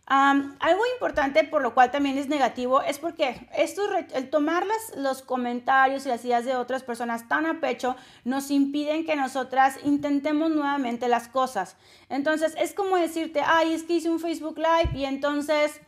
algo 0.08 0.82
importante 0.96 1.44
por 1.44 1.62
lo 1.62 1.76
cual 1.76 1.92
también 1.92 2.18
es 2.18 2.28
negativo 2.28 2.82
es 2.82 2.98
porque 2.98 3.48
esto, 3.56 3.84
el 4.16 4.32
tomar 4.32 4.66
los 4.98 5.22
comentarios 5.22 6.08
y 6.08 6.10
las 6.10 6.26
ideas 6.26 6.44
de 6.44 6.56
otras 6.56 6.82
personas 6.82 7.28
tan 7.28 7.46
a 7.46 7.60
pecho 7.60 7.96
nos 8.24 8.50
impiden 8.50 9.06
que 9.06 9.16
nosotras 9.16 9.78
intentemos 9.84 10.50
nuevamente 10.50 11.08
las 11.08 11.28
cosas. 11.28 11.76
Entonces 12.10 12.56
es 12.58 12.74
como 12.74 12.98
decirte, 12.98 13.42
ay, 13.46 13.74
es 13.74 13.84
que 13.84 13.94
hice 13.94 14.10
un 14.10 14.20
Facebook 14.20 14.58
Live 14.58 14.90
y 14.98 15.06
entonces 15.06 15.82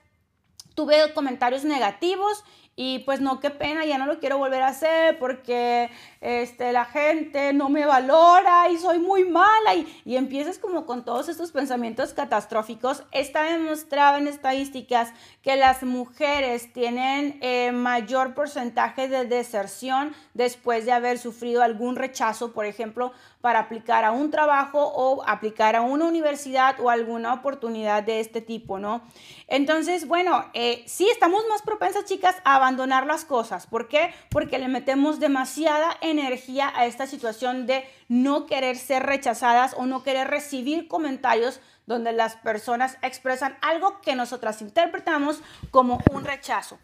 tuve 0.78 1.12
comentarios 1.16 1.64
negativos 1.66 2.44
y 2.80 3.00
pues 3.00 3.20
no, 3.20 3.40
qué 3.40 3.50
pena, 3.50 3.84
ya 3.86 3.98
no 3.98 4.06
lo 4.06 4.20
quiero 4.20 4.38
volver 4.38 4.62
a 4.62 4.68
hacer 4.68 5.18
porque 5.18 5.90
este, 6.22 6.72
la 6.72 6.86
gente 6.86 7.52
no 7.52 7.70
me 7.70 7.88
valora 7.88 8.70
y 8.70 8.78
soy 8.78 9.00
muy 9.00 9.24
mala 9.24 9.74
y, 9.74 10.02
y 10.06 10.16
empiezas 10.16 10.60
como 10.60 10.86
con 10.86 11.04
todos 11.04 11.28
estos 11.28 11.52
pensamientos 11.52 12.14
catastróficos. 12.14 13.02
Está 13.12 13.42
demostrado 13.46 14.20
en 14.20 14.28
estadísticas 14.28 15.12
que 15.42 15.56
las 15.56 15.82
mujeres 15.82 16.72
tienen 16.72 17.40
eh, 17.42 17.72
mayor 17.72 18.36
porcentaje 18.36 19.08
de 19.08 19.26
deserción 19.26 20.14
después 20.36 20.86
de 20.86 20.92
haber 20.92 21.18
sufrido 21.18 21.64
algún 21.64 21.96
rechazo, 21.96 22.54
por 22.54 22.68
ejemplo, 22.68 23.12
para 23.42 23.60
aplicar 23.60 24.04
a 24.04 24.12
un 24.12 24.32
trabajo 24.32 24.80
o 24.82 25.24
aplicar 25.28 25.76
a 25.76 25.82
una 25.82 26.06
universidad 26.06 26.80
o 26.80 26.90
alguna 26.90 27.34
oportunidad 27.34 28.04
de 28.04 28.20
este 28.20 28.42
tipo, 28.42 28.80
¿no? 28.80 29.02
Entonces, 29.48 30.08
bueno, 30.08 30.50
eh, 30.54 30.84
sí 30.88 31.08
estamos 31.10 31.44
más 31.50 31.62
propensas, 31.62 32.06
chicas, 32.06 32.36
a 32.44 32.56
abandonar 32.56 33.06
las 33.06 33.26
cosas. 33.26 33.68
¿Por 33.68 33.88
qué? 33.88 34.14
Porque 34.30 34.58
le 34.58 34.68
metemos 34.68 35.20
demasiada 35.20 35.96
energía 36.02 36.72
a 36.76 36.86
esta 36.86 37.08
situación 37.08 37.68
de 37.68 37.88
no 38.08 38.46
querer 38.48 38.78
ser 38.78 39.04
rechazadas 39.04 39.76
o 39.78 39.86
no 39.86 40.04
querer 40.04 40.28
recibir 40.28 40.88
comentarios 40.88 41.60
donde 41.86 42.12
las 42.12 42.36
personas 42.36 42.98
expresan 43.02 43.58
algo 43.62 44.02
que 44.02 44.16
nosotras 44.16 44.62
interpretamos 44.62 45.42
como 45.72 46.00
un 46.12 46.26
rechazo. 46.26 46.78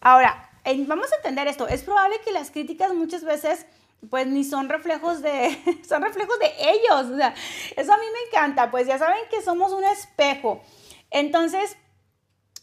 Ahora, 0.00 0.50
vamos 0.86 1.12
a 1.12 1.16
entender 1.16 1.46
esto. 1.48 1.68
Es 1.68 1.82
probable 1.82 2.16
que 2.24 2.32
las 2.32 2.50
críticas 2.50 2.94
muchas 2.94 3.24
veces 3.24 3.66
pues 4.10 4.26
ni 4.26 4.44
son 4.44 4.68
reflejos 4.68 5.22
de, 5.22 5.58
son 5.88 6.02
reflejos 6.02 6.38
de 6.38 6.52
ellos. 6.58 7.12
O 7.12 7.16
sea, 7.16 7.34
eso 7.76 7.92
a 7.92 7.96
mí 7.96 8.04
me 8.12 8.28
encanta, 8.28 8.70
pues 8.70 8.86
ya 8.86 8.98
saben 8.98 9.22
que 9.30 9.42
somos 9.42 9.72
un 9.72 9.84
espejo. 9.84 10.60
Entonces, 11.10 11.76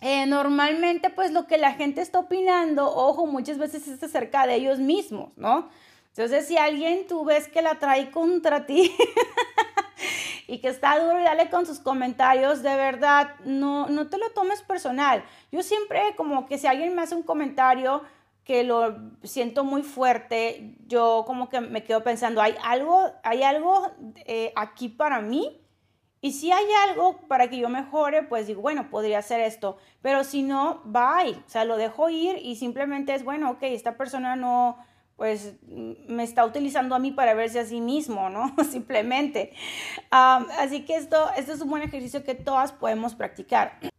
eh, 0.01 0.25
normalmente 0.25 1.09
pues 1.09 1.31
lo 1.31 1.47
que 1.47 1.57
la 1.57 1.73
gente 1.73 2.01
está 2.01 2.19
opinando, 2.19 2.93
ojo, 2.93 3.25
muchas 3.25 3.57
veces 3.57 3.87
es 3.87 4.03
acerca 4.03 4.45
de 4.45 4.55
ellos 4.55 4.79
mismos, 4.79 5.29
¿no? 5.37 5.69
Entonces, 6.09 6.45
si 6.45 6.57
alguien 6.57 7.07
tú 7.07 7.25
ves 7.25 7.47
que 7.47 7.61
la 7.61 7.79
trae 7.79 8.11
contra 8.11 8.67
ti 8.67 8.95
y 10.47 10.59
que 10.59 10.67
está 10.67 10.99
duro 10.99 11.19
y 11.19 11.23
dale 11.23 11.49
con 11.49 11.65
sus 11.65 11.79
comentarios, 11.79 12.61
de 12.61 12.75
verdad, 12.75 13.35
no, 13.45 13.87
no 13.89 14.09
te 14.09 14.19
lo 14.19 14.29
tomes 14.31 14.61
personal. 14.61 15.23
Yo 15.51 15.63
siempre 15.63 16.13
como 16.15 16.45
que 16.45 16.59
si 16.59 16.67
alguien 16.67 16.93
me 16.93 17.01
hace 17.01 17.15
un 17.15 17.23
comentario 17.23 18.03
que 18.43 18.63
lo 18.63 18.95
siento 19.23 19.63
muy 19.63 19.83
fuerte, 19.83 20.75
yo 20.87 21.23
como 21.25 21.49
que 21.49 21.61
me 21.61 21.83
quedo 21.83 22.03
pensando, 22.03 22.41
¿hay 22.41 22.55
algo, 22.63 23.11
hay 23.23 23.43
algo 23.43 23.91
eh, 24.25 24.51
aquí 24.55 24.89
para 24.89 25.21
mí? 25.21 25.59
Y 26.19 26.31
si 26.31 26.51
hay 26.51 26.65
algo 26.87 27.17
para 27.27 27.49
que 27.49 27.57
yo 27.57 27.67
mejore, 27.67 28.23
pues 28.23 28.47
digo, 28.47 28.61
bueno, 28.61 28.89
podría 28.89 29.19
hacer 29.19 29.41
esto. 29.41 29.77
Pero 30.01 30.23
si 30.23 30.41
no, 30.41 30.81
bye. 30.85 31.33
O 31.45 31.49
sea, 31.49 31.65
lo 31.65 31.75
dejo 31.75 32.09
ir 32.09 32.37
y 32.41 32.55
simplemente 32.55 33.13
es, 33.13 33.25
bueno, 33.25 33.51
ok, 33.51 33.63
esta 33.63 33.97
persona 33.97 34.37
no, 34.37 34.77
pues 35.17 35.55
me 35.67 36.23
está 36.23 36.45
utilizando 36.45 36.95
a 36.95 36.99
mí 36.99 37.11
para 37.11 37.33
verse 37.33 37.59
a 37.59 37.65
sí 37.65 37.81
mismo, 37.81 38.29
¿no? 38.29 38.55
Simplemente. 38.71 39.51
así 40.11 40.85
que 40.85 40.95
esto, 40.95 41.29
esto 41.35 41.53
es 41.53 41.61
un 41.61 41.69
buen 41.69 41.83
ejercicio 41.83 42.23
que 42.23 42.35
todas 42.35 42.71
podemos 42.71 43.15
practicar. 43.15 43.92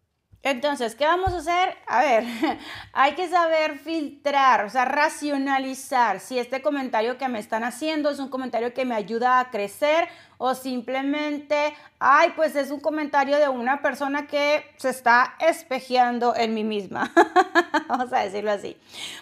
Entonces, 0.44 0.94
¿qué 0.94 1.06
vamos 1.06 1.32
a 1.32 1.38
hacer? 1.38 1.74
A 1.86 2.02
ver, 2.02 2.24
hay 2.92 3.14
que 3.14 3.28
saber 3.30 3.78
filtrar, 3.78 4.66
o 4.66 4.70
sea, 4.70 4.84
racionalizar 4.84 6.20
si 6.20 6.38
este 6.38 6.60
comentario 6.60 7.16
que 7.16 7.28
me 7.28 7.38
están 7.38 7.64
haciendo 7.64 8.10
es 8.10 8.18
un 8.18 8.28
comentario 8.28 8.74
que 8.74 8.84
me 8.84 8.94
ayuda 8.94 9.40
a 9.40 9.50
crecer 9.50 10.06
o 10.36 10.54
simplemente, 10.54 11.74
ay, 11.98 12.34
pues 12.36 12.56
es 12.56 12.70
un 12.70 12.80
comentario 12.80 13.38
de 13.38 13.48
una 13.48 13.80
persona 13.80 14.26
que 14.26 14.70
se 14.76 14.90
está 14.90 15.34
espejeando 15.40 16.36
en 16.36 16.52
mí 16.52 16.62
misma. 16.62 17.10
vamos 17.88 18.12
a 18.12 18.18
decirlo 18.18 18.50
así. 18.50 18.76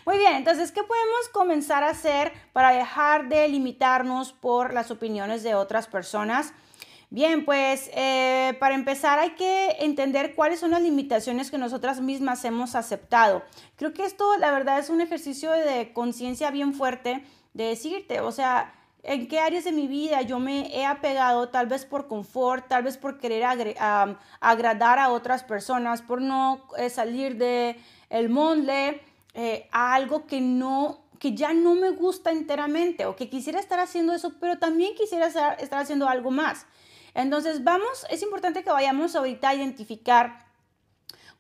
Muy 0.04 0.18
bien, 0.18 0.34
entonces, 0.34 0.72
¿qué 0.72 0.82
podemos 0.82 1.28
comenzar 1.32 1.84
a 1.84 1.90
hacer 1.90 2.32
para 2.52 2.72
dejar 2.72 3.28
de 3.28 3.46
limitarnos 3.46 4.32
por 4.32 4.74
las 4.74 4.90
opiniones 4.90 5.44
de 5.44 5.54
otras 5.54 5.86
personas? 5.86 6.52
Bien, 7.12 7.44
pues 7.44 7.90
eh, 7.92 8.56
para 8.58 8.74
empezar 8.74 9.18
hay 9.18 9.32
que 9.32 9.76
entender 9.80 10.34
cuáles 10.34 10.60
son 10.60 10.70
las 10.70 10.80
limitaciones 10.80 11.50
que 11.50 11.58
nosotras 11.58 12.00
mismas 12.00 12.42
hemos 12.46 12.74
aceptado. 12.74 13.42
Creo 13.76 13.92
que 13.92 14.06
esto, 14.06 14.38
la 14.38 14.50
verdad, 14.50 14.78
es 14.78 14.88
un 14.88 15.02
ejercicio 15.02 15.50
de 15.50 15.92
conciencia 15.92 16.50
bien 16.50 16.72
fuerte 16.72 17.22
de 17.52 17.64
decirte, 17.64 18.20
o 18.22 18.32
sea, 18.32 18.72
en 19.02 19.28
qué 19.28 19.40
áreas 19.40 19.64
de 19.64 19.72
mi 19.72 19.88
vida 19.88 20.22
yo 20.22 20.38
me 20.38 20.74
he 20.74 20.86
apegado, 20.86 21.50
tal 21.50 21.66
vez 21.66 21.84
por 21.84 22.08
confort, 22.08 22.66
tal 22.66 22.84
vez 22.84 22.96
por 22.96 23.18
querer 23.18 23.44
agradar 24.40 24.98
a 24.98 25.10
otras 25.10 25.44
personas, 25.44 26.00
por 26.00 26.22
no 26.22 26.66
eh, 26.78 26.88
salir 26.88 27.36
de 27.36 27.78
el 28.08 28.30
molde 28.30 29.02
eh, 29.34 29.68
a 29.70 29.92
algo 29.92 30.26
que 30.26 30.40
no 30.40 31.02
que 31.18 31.34
ya 31.34 31.52
no 31.52 31.76
me 31.76 31.90
gusta 31.90 32.32
enteramente 32.32 33.06
o 33.06 33.14
que 33.14 33.28
quisiera 33.28 33.60
estar 33.60 33.78
haciendo 33.78 34.12
eso, 34.12 34.32
pero 34.40 34.58
también 34.58 34.94
quisiera 34.96 35.26
estar 35.26 35.78
haciendo 35.78 36.08
algo 36.08 36.32
más. 36.32 36.66
Entonces, 37.14 37.62
vamos, 37.64 38.06
es 38.10 38.22
importante 38.22 38.62
que 38.62 38.70
vayamos 38.70 39.14
ahorita 39.14 39.50
a 39.50 39.54
identificar 39.54 40.46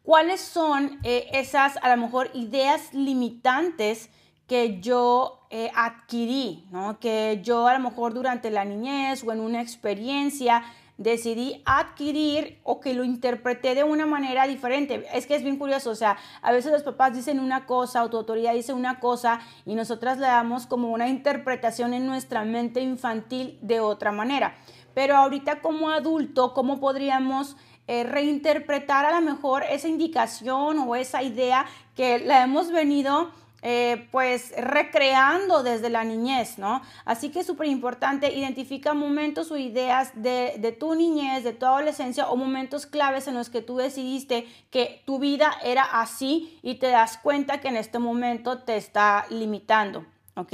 cuáles 0.02 0.40
son 0.40 0.98
eh, 1.02 1.28
esas, 1.32 1.76
a 1.82 1.94
lo 1.94 2.02
mejor, 2.02 2.30
ideas 2.34 2.92
limitantes 2.92 4.10
que 4.46 4.80
yo 4.80 5.46
eh, 5.50 5.70
adquirí, 5.74 6.66
¿no? 6.70 6.98
que 6.98 7.40
yo 7.42 7.66
a 7.66 7.74
lo 7.74 7.80
mejor 7.80 8.12
durante 8.12 8.50
la 8.50 8.64
niñez 8.64 9.24
o 9.24 9.32
en 9.32 9.40
una 9.40 9.62
experiencia 9.62 10.62
decidí 10.98 11.62
adquirir 11.64 12.60
o 12.62 12.80
que 12.80 12.94
lo 12.94 13.04
interpreté 13.04 13.74
de 13.74 13.82
una 13.82 14.06
manera 14.06 14.46
diferente. 14.46 15.06
Es 15.12 15.26
que 15.26 15.34
es 15.34 15.42
bien 15.42 15.56
curioso, 15.56 15.90
o 15.90 15.94
sea, 15.94 16.16
a 16.42 16.52
veces 16.52 16.70
los 16.70 16.82
papás 16.82 17.14
dicen 17.14 17.40
una 17.40 17.66
cosa 17.66 18.04
o 18.04 18.10
tu 18.10 18.18
autoridad 18.18 18.54
dice 18.54 18.72
una 18.72 19.00
cosa 19.00 19.40
y 19.64 19.74
nosotras 19.74 20.18
le 20.18 20.26
damos 20.26 20.66
como 20.66 20.90
una 20.90 21.08
interpretación 21.08 21.94
en 21.94 22.06
nuestra 22.06 22.44
mente 22.44 22.80
infantil 22.80 23.58
de 23.62 23.80
otra 23.80 24.12
manera. 24.12 24.54
Pero 24.94 25.16
ahorita 25.16 25.60
como 25.60 25.90
adulto, 25.90 26.54
¿cómo 26.54 26.80
podríamos 26.80 27.56
eh, 27.88 28.04
reinterpretar 28.04 29.04
a 29.06 29.20
lo 29.20 29.20
mejor 29.20 29.64
esa 29.64 29.88
indicación 29.88 30.78
o 30.78 30.94
esa 30.94 31.22
idea 31.22 31.66
que 31.96 32.20
la 32.20 32.42
hemos 32.44 32.70
venido 32.70 33.30
eh, 33.64 34.08
pues 34.10 34.52
recreando 34.56 35.62
desde 35.62 35.88
la 35.88 36.02
niñez, 36.02 36.58
¿no? 36.58 36.82
Así 37.04 37.30
que 37.30 37.40
es 37.40 37.46
súper 37.46 37.68
importante, 37.68 38.34
identifica 38.34 38.92
momentos 38.92 39.52
o 39.52 39.56
ideas 39.56 40.10
de, 40.14 40.54
de, 40.58 40.72
tu 40.72 40.96
niñez, 40.96 41.44
de 41.44 41.52
tu 41.52 41.66
adolescencia 41.66 42.28
o 42.28 42.36
momentos 42.36 42.86
claves 42.86 43.28
en 43.28 43.34
los 43.34 43.50
que 43.50 43.62
tú 43.62 43.76
decidiste 43.76 44.48
que 44.72 45.02
tu 45.06 45.20
vida 45.20 45.52
era 45.62 45.84
así 45.84 46.58
y 46.62 46.76
te 46.76 46.88
das 46.88 47.18
cuenta 47.18 47.60
que 47.60 47.68
en 47.68 47.76
este 47.76 48.00
momento 48.00 48.58
te 48.58 48.76
está 48.76 49.26
limitando, 49.30 50.06
¿ok? 50.34 50.52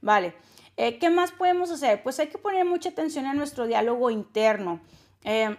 Vale. 0.00 0.47
Eh, 0.78 0.96
¿Qué 1.00 1.10
más 1.10 1.32
podemos 1.32 1.72
hacer? 1.72 2.04
Pues 2.04 2.20
hay 2.20 2.28
que 2.28 2.38
poner 2.38 2.64
mucha 2.64 2.90
atención 2.90 3.26
a 3.26 3.34
nuestro 3.34 3.66
diálogo 3.66 4.10
interno. 4.10 4.80
Eh, 5.24 5.56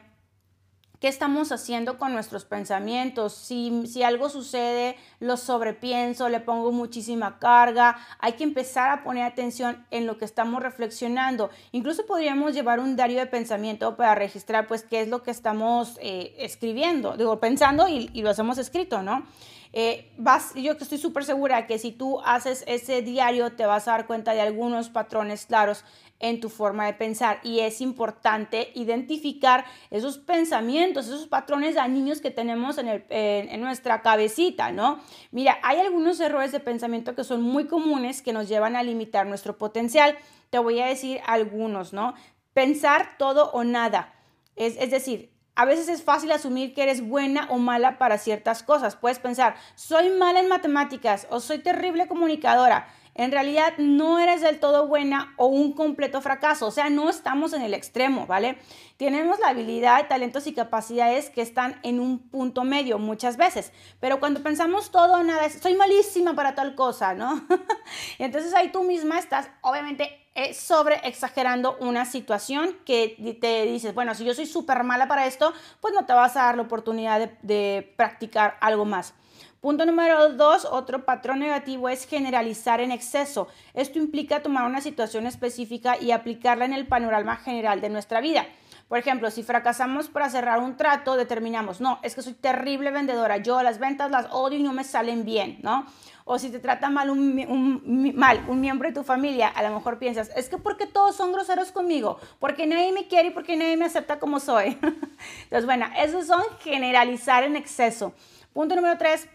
¿Qué 1.01 1.09
estamos 1.09 1.51
haciendo 1.51 1.97
con 1.97 2.13
nuestros 2.13 2.45
pensamientos? 2.45 3.33
Si, 3.33 4.01
algo 4.01 4.29
sucede, 4.29 4.95
lo 5.19 5.35
sobrepienso, 5.35 6.29
le 6.29 6.39
pongo 6.39 6.71
muchísima 6.71 7.37
carga. 7.37 7.97
Hay 8.19 8.33
que 8.33 8.45
empezar 8.45 8.91
a 8.91 9.03
poner 9.03 9.23
atención 9.23 9.85
en 9.91 10.07
lo 10.07 10.17
que 10.17 10.23
estamos 10.23 10.63
reflexionando. 10.63 11.49
Incluso 11.73 12.05
podríamos 12.05 12.53
llevar 12.53 12.79
un 12.79 12.95
diario 12.95 13.19
de 13.19 13.25
pensamiento 13.25 13.97
para 13.97 14.15
registrar, 14.15 14.67
pues, 14.67 14.83
qué 14.83 15.01
es 15.01 15.09
lo 15.09 15.21
que 15.21 15.31
estamos 15.31 15.97
eh, 16.01 16.33
escribiendo, 16.39 17.17
digo, 17.17 17.41
pensando 17.41 17.89
y, 17.89 18.09
y 18.13 18.21
lo 18.21 18.29
hacemos 18.29 18.57
escrito, 18.57 19.01
¿no? 19.01 19.25
Eh, 19.71 20.11
vas, 20.17 20.53
yo 20.55 20.71
estoy 20.71 20.97
súper 20.97 21.23
segura 21.23 21.67
que 21.67 21.77
si 21.77 21.91
tú 21.91 22.19
haces 22.21 22.63
ese 22.65 23.03
diario 23.03 23.51
te 23.51 23.67
vas 23.67 23.87
a 23.87 23.91
dar 23.91 24.07
cuenta 24.07 24.33
de 24.33 24.41
algunos 24.41 24.89
patrones 24.89 25.45
claros 25.45 25.85
en 26.19 26.39
tu 26.39 26.49
forma 26.49 26.87
de 26.87 26.93
pensar 26.93 27.39
y 27.43 27.59
es 27.59 27.79
importante 27.79 28.71
identificar 28.73 29.65
esos 29.91 30.17
pensamientos, 30.17 31.05
esos 31.05 31.27
patrones 31.27 31.75
dañinos 31.75 32.19
que 32.19 32.31
tenemos 32.31 32.77
en, 32.79 33.05
en, 33.09 33.61
nuestra 33.61 34.01
cabecita, 34.01 34.71
¿no? 34.71 34.99
Mira, 35.31 35.59
hay 35.63 35.79
algunos 35.79 36.19
errores 36.19 36.51
de 36.51 36.59
pensamiento 36.59 37.15
que 37.15 37.23
son 37.23 37.41
muy 37.41 37.67
comunes 37.67 38.21
que 38.21 38.33
nos 38.33 38.49
llevan 38.49 38.75
a 38.75 38.83
limitar 38.83 39.27
nuestro 39.27 39.57
potencial. 39.57 40.17
Te 40.49 40.59
voy 40.59 40.79
a 40.79 40.87
decir 40.87 41.21
algunos, 41.25 41.93
¿no? 41.93 42.15
Pensar 42.53 43.17
todo 43.17 43.51
o 43.51 43.63
nada. 43.63 44.13
Es, 44.55 44.75
es 44.77 44.91
decir, 44.91 45.31
a 45.59 45.65
veces 45.65 45.89
es 45.89 46.03
fácil 46.03 46.31
asumir 46.31 46.73
que 46.73 46.83
eres 46.83 47.05
buena 47.05 47.45
o 47.49 47.57
mala 47.57 47.97
para 47.97 48.17
ciertas 48.17 48.63
cosas. 48.63 48.95
Puedes 48.95 49.19
pensar, 49.19 49.55
soy 49.75 50.09
mala 50.09 50.39
en 50.39 50.47
matemáticas 50.47 51.27
o 51.29 51.41
soy 51.41 51.59
terrible 51.59 52.07
comunicadora. 52.07 52.87
En 53.13 53.33
realidad 53.33 53.73
no 53.77 54.19
eres 54.19 54.39
del 54.39 54.61
todo 54.61 54.87
buena 54.87 55.33
o 55.35 55.47
un 55.47 55.73
completo 55.73 56.21
fracaso. 56.21 56.65
O 56.65 56.71
sea, 56.71 56.89
no 56.89 57.09
estamos 57.09 57.51
en 57.51 57.61
el 57.61 57.73
extremo, 57.73 58.25
¿vale? 58.25 58.57
Tenemos 58.95 59.37
la 59.39 59.49
habilidad, 59.49 60.07
talentos 60.07 60.47
y 60.47 60.53
capacidades 60.53 61.29
que 61.29 61.41
están 61.41 61.77
en 61.83 61.99
un 61.99 62.19
punto 62.19 62.63
medio 62.63 62.97
muchas 62.97 63.35
veces. 63.35 63.73
Pero 63.99 64.21
cuando 64.21 64.41
pensamos 64.41 64.91
todo 64.91 65.21
nada, 65.25 65.49
soy 65.49 65.73
malísima 65.73 66.35
para 66.35 66.55
tal 66.55 66.73
cosa, 66.75 67.15
¿no? 67.15 67.45
Entonces 68.17 68.53
ahí 68.53 68.71
tú 68.71 68.83
misma 68.83 69.19
estás, 69.19 69.49
obviamente, 69.59 70.18
sobre 70.53 70.95
exagerando 71.03 71.77
una 71.79 72.05
situación 72.05 72.77
que 72.85 73.37
te 73.41 73.65
dices, 73.65 73.93
bueno, 73.93 74.15
si 74.15 74.23
yo 74.25 74.33
soy 74.33 74.45
súper 74.45 74.83
mala 74.83 75.07
para 75.07 75.25
esto, 75.25 75.53
pues 75.81 75.93
no 75.93 76.05
te 76.05 76.13
vas 76.13 76.35
a 76.37 76.43
dar 76.43 76.55
la 76.55 76.63
oportunidad 76.63 77.19
de, 77.19 77.37
de 77.41 77.93
practicar 77.97 78.57
algo 78.61 78.85
más. 78.85 79.13
Punto 79.61 79.85
número 79.85 80.29
dos, 80.29 80.63
otro 80.63 81.03
patrón 81.03 81.39
negativo 81.39 81.89
es 81.89 82.07
generalizar 82.07 82.79
en 82.79 82.91
exceso. 82.91 83.49
Esto 83.73 83.99
implica 83.99 84.41
tomar 84.41 84.65
una 84.65 84.79
situación 84.79 85.27
específica 85.27 85.97
y 85.99 86.11
aplicarla 86.11 86.63
en 86.63 86.73
el 86.73 86.87
panorama 86.87 87.35
general 87.35 87.81
de 87.81 87.89
nuestra 87.89 88.21
vida. 88.21 88.47
Por 88.89 88.97
ejemplo, 88.97 89.29
si 89.29 89.43
fracasamos 89.43 90.09
para 90.09 90.31
cerrar 90.31 90.59
un 90.59 90.75
trato, 90.75 91.15
determinamos, 91.15 91.79
no, 91.79 91.99
es 92.01 92.15
que 92.15 92.23
soy 92.23 92.33
terrible 92.33 92.89
vendedora, 92.89 93.37
yo 93.37 93.61
las 93.61 93.77
ventas 93.77 94.09
las 94.09 94.25
odio 94.31 94.57
y 94.57 94.63
no 94.63 94.73
me 94.73 94.83
salen 94.83 95.23
bien, 95.23 95.59
¿no? 95.61 95.85
O 96.25 96.39
si 96.39 96.49
te 96.49 96.57
trata 96.57 96.89
mal 96.89 97.11
un, 97.11 98.11
mal 98.15 98.43
un 98.47 98.59
miembro 98.59 98.87
de 98.87 98.95
tu 98.95 99.03
familia, 99.03 99.47
a 99.47 99.61
lo 99.61 99.75
mejor 99.75 99.99
piensas, 99.99 100.31
es 100.35 100.49
que 100.49 100.57
porque 100.57 100.87
todos 100.87 101.15
son 101.15 101.31
groseros 101.31 101.71
conmigo, 101.71 102.19
porque 102.39 102.65
nadie 102.65 102.91
me 102.91 103.07
quiere 103.07 103.27
y 103.27 103.31
porque 103.31 103.55
nadie 103.55 103.77
me 103.77 103.85
acepta 103.85 104.17
como 104.17 104.39
soy. 104.39 104.69
Entonces, 105.43 105.65
bueno, 105.65 105.85
esos 105.95 106.25
son 106.25 106.41
generalizar 106.61 107.43
en 107.43 107.55
exceso. 107.55 108.15
Punto 108.53 108.75
número 108.75 108.97
tres, 108.97 109.29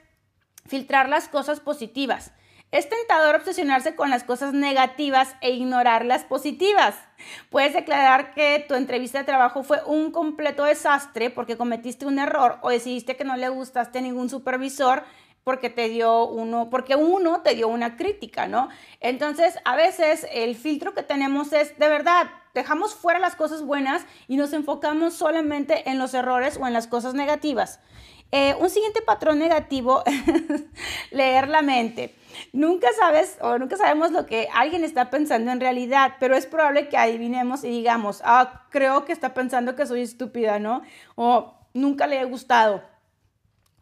filtrar 0.67 1.09
las 1.09 1.29
cosas 1.29 1.61
positivas. 1.61 2.33
Es 2.75 2.89
tentador 2.89 3.37
obsesionarse 3.37 3.95
con 3.95 4.11
las 4.11 4.25
cosas 4.25 4.53
negativas 4.53 5.37
e 5.41 5.53
ignorar 5.53 6.05
las 6.05 6.25
positivas. 6.25 6.97
Puedes 7.49 7.73
declarar 7.73 8.35
que 8.35 8.65
tu 8.67 8.75
entrevista 8.75 9.19
de 9.19 9.25
trabajo 9.25 9.63
fue 9.63 9.81
un 9.87 10.11
completo 10.11 10.65
desastre 10.65 11.31
porque 11.31 11.57
cometiste 11.57 12.05
un 12.05 12.19
error 12.19 12.59
o 12.63 12.71
decidiste 12.71 13.15
que 13.15 13.23
no 13.23 13.37
le 13.37 13.49
gustaste 13.49 14.01
a 14.01 14.03
ningún 14.03 14.29
supervisor 14.29 15.05
porque 15.45 15.71
te 15.71 15.89
dio 15.89 16.27
uno, 16.27 16.69
porque 16.69 16.97
uno 16.97 17.43
te 17.43 17.55
dio 17.55 17.69
una 17.69 17.97
crítica, 17.97 18.49
¿no? 18.49 18.71
Entonces, 18.99 19.57
a 19.65 19.77
veces 19.77 20.27
el 20.33 20.57
filtro 20.57 20.95
que 20.95 21.05
tenemos 21.05 21.53
es 21.53 21.79
de 21.79 21.89
verdad, 21.89 22.29
dejamos 22.55 22.97
fuera 22.97 23.21
las 23.21 23.37
cosas 23.37 23.63
buenas 23.63 24.05
y 24.27 24.37
nos 24.37 24.53
enfocamos 24.53 25.15
solamente 25.15 25.89
en 25.89 26.01
los 26.01 26.13
errores 26.13 26.59
o 26.61 26.67
en 26.67 26.73
las 26.73 26.89
cosas 26.89 27.15
negativas. 27.15 27.79
Eh, 28.33 28.57
un 28.59 28.69
siguiente 28.69 29.01
patrón 29.01 29.39
negativo, 29.39 30.03
leer 31.13 31.47
la 31.47 31.63
mente. 31.63 32.17
Nunca 32.53 32.89
sabes 32.99 33.39
o 33.41 33.59
nunca 33.59 33.77
sabemos 33.77 34.11
lo 34.11 34.27
que 34.27 34.49
alguien 34.55 34.85
está 34.85 35.11
pensando 35.11 35.51
en 35.51 35.61
realidad, 35.61 36.15
pero 36.21 36.37
es 36.37 36.47
probable 36.47 36.89
que 36.89 36.97
adivinemos 36.97 37.65
y 37.65 37.69
digamos, 37.69 38.23
ah, 38.25 38.67
creo 38.71 39.05
que 39.05 39.13
está 39.13 39.35
pensando 39.35 39.77
que 39.77 39.87
soy 39.87 40.03
estúpida, 40.03 40.59
¿no? 40.59 40.83
O 41.15 41.55
nunca 41.73 42.07
le 42.07 42.21
he 42.21 42.25
gustado 42.25 42.83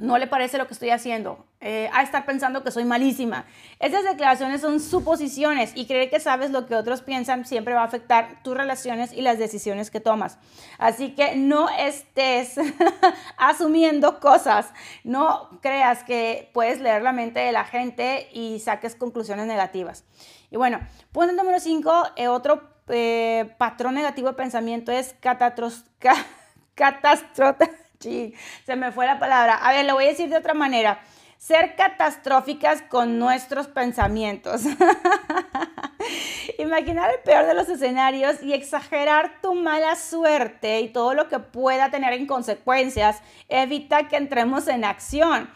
no 0.02 0.18
le 0.18 0.26
parece 0.26 0.58
lo 0.58 0.66
que 0.66 0.74
estoy 0.74 0.90
haciendo, 0.90 1.46
eh, 1.64 1.88
a 1.92 2.02
estar 2.02 2.26
pensando 2.26 2.64
que 2.64 2.70
soy 2.70 2.84
malísima. 2.84 3.46
Esas 3.78 4.04
declaraciones 4.04 4.60
son 4.60 4.80
suposiciones 4.80 5.72
y 5.74 5.86
creer 5.86 6.10
que 6.10 6.18
sabes 6.20 6.50
lo 6.50 6.66
que 6.66 6.74
otros 6.74 7.02
piensan 7.02 7.46
siempre 7.46 7.72
va 7.72 7.82
a 7.82 7.84
afectar 7.84 8.42
tus 8.42 8.56
relaciones 8.56 9.12
y 9.12 9.22
las 9.22 9.38
decisiones 9.38 9.90
que 9.90 10.00
tomas. 10.00 10.38
Así 10.78 11.14
que 11.14 11.36
no 11.36 11.68
estés 11.70 12.56
asumiendo 13.36 14.18
cosas, 14.20 14.72
no 15.04 15.48
creas 15.62 16.02
que 16.04 16.50
puedes 16.52 16.80
leer 16.80 17.02
la 17.02 17.12
mente 17.12 17.40
de 17.40 17.52
la 17.52 17.64
gente 17.64 18.28
y 18.32 18.58
saques 18.60 18.96
conclusiones 18.96 19.46
negativas. 19.46 20.04
Y 20.50 20.56
bueno, 20.56 20.80
punto 21.12 21.32
número 21.32 21.60
5, 21.60 22.08
eh, 22.16 22.28
otro 22.28 22.70
eh, 22.88 23.54
patrón 23.56 23.94
negativo 23.94 24.28
de 24.28 24.34
pensamiento 24.34 24.90
es 24.90 25.14
catastrófico 26.74 27.72
se 28.02 28.76
me 28.76 28.92
fue 28.92 29.06
la 29.06 29.18
palabra. 29.18 29.54
A 29.54 29.72
ver, 29.72 29.84
lo 29.84 29.94
voy 29.94 30.04
a 30.04 30.08
decir 30.08 30.28
de 30.28 30.36
otra 30.36 30.54
manera. 30.54 31.00
Ser 31.42 31.74
catastróficas 31.74 32.82
con 32.82 33.18
nuestros 33.18 33.66
pensamientos. 33.66 34.62
Imaginar 36.58 37.10
el 37.10 37.18
peor 37.24 37.46
de 37.46 37.54
los 37.54 37.68
escenarios 37.68 38.40
y 38.44 38.52
exagerar 38.52 39.40
tu 39.42 39.52
mala 39.52 39.96
suerte 39.96 40.82
y 40.82 40.90
todo 40.90 41.14
lo 41.14 41.28
que 41.28 41.40
pueda 41.40 41.90
tener 41.90 42.12
en 42.12 42.28
consecuencias 42.28 43.20
evita 43.48 44.06
que 44.06 44.18
entremos 44.18 44.68
en 44.68 44.84
acción. 44.84 45.50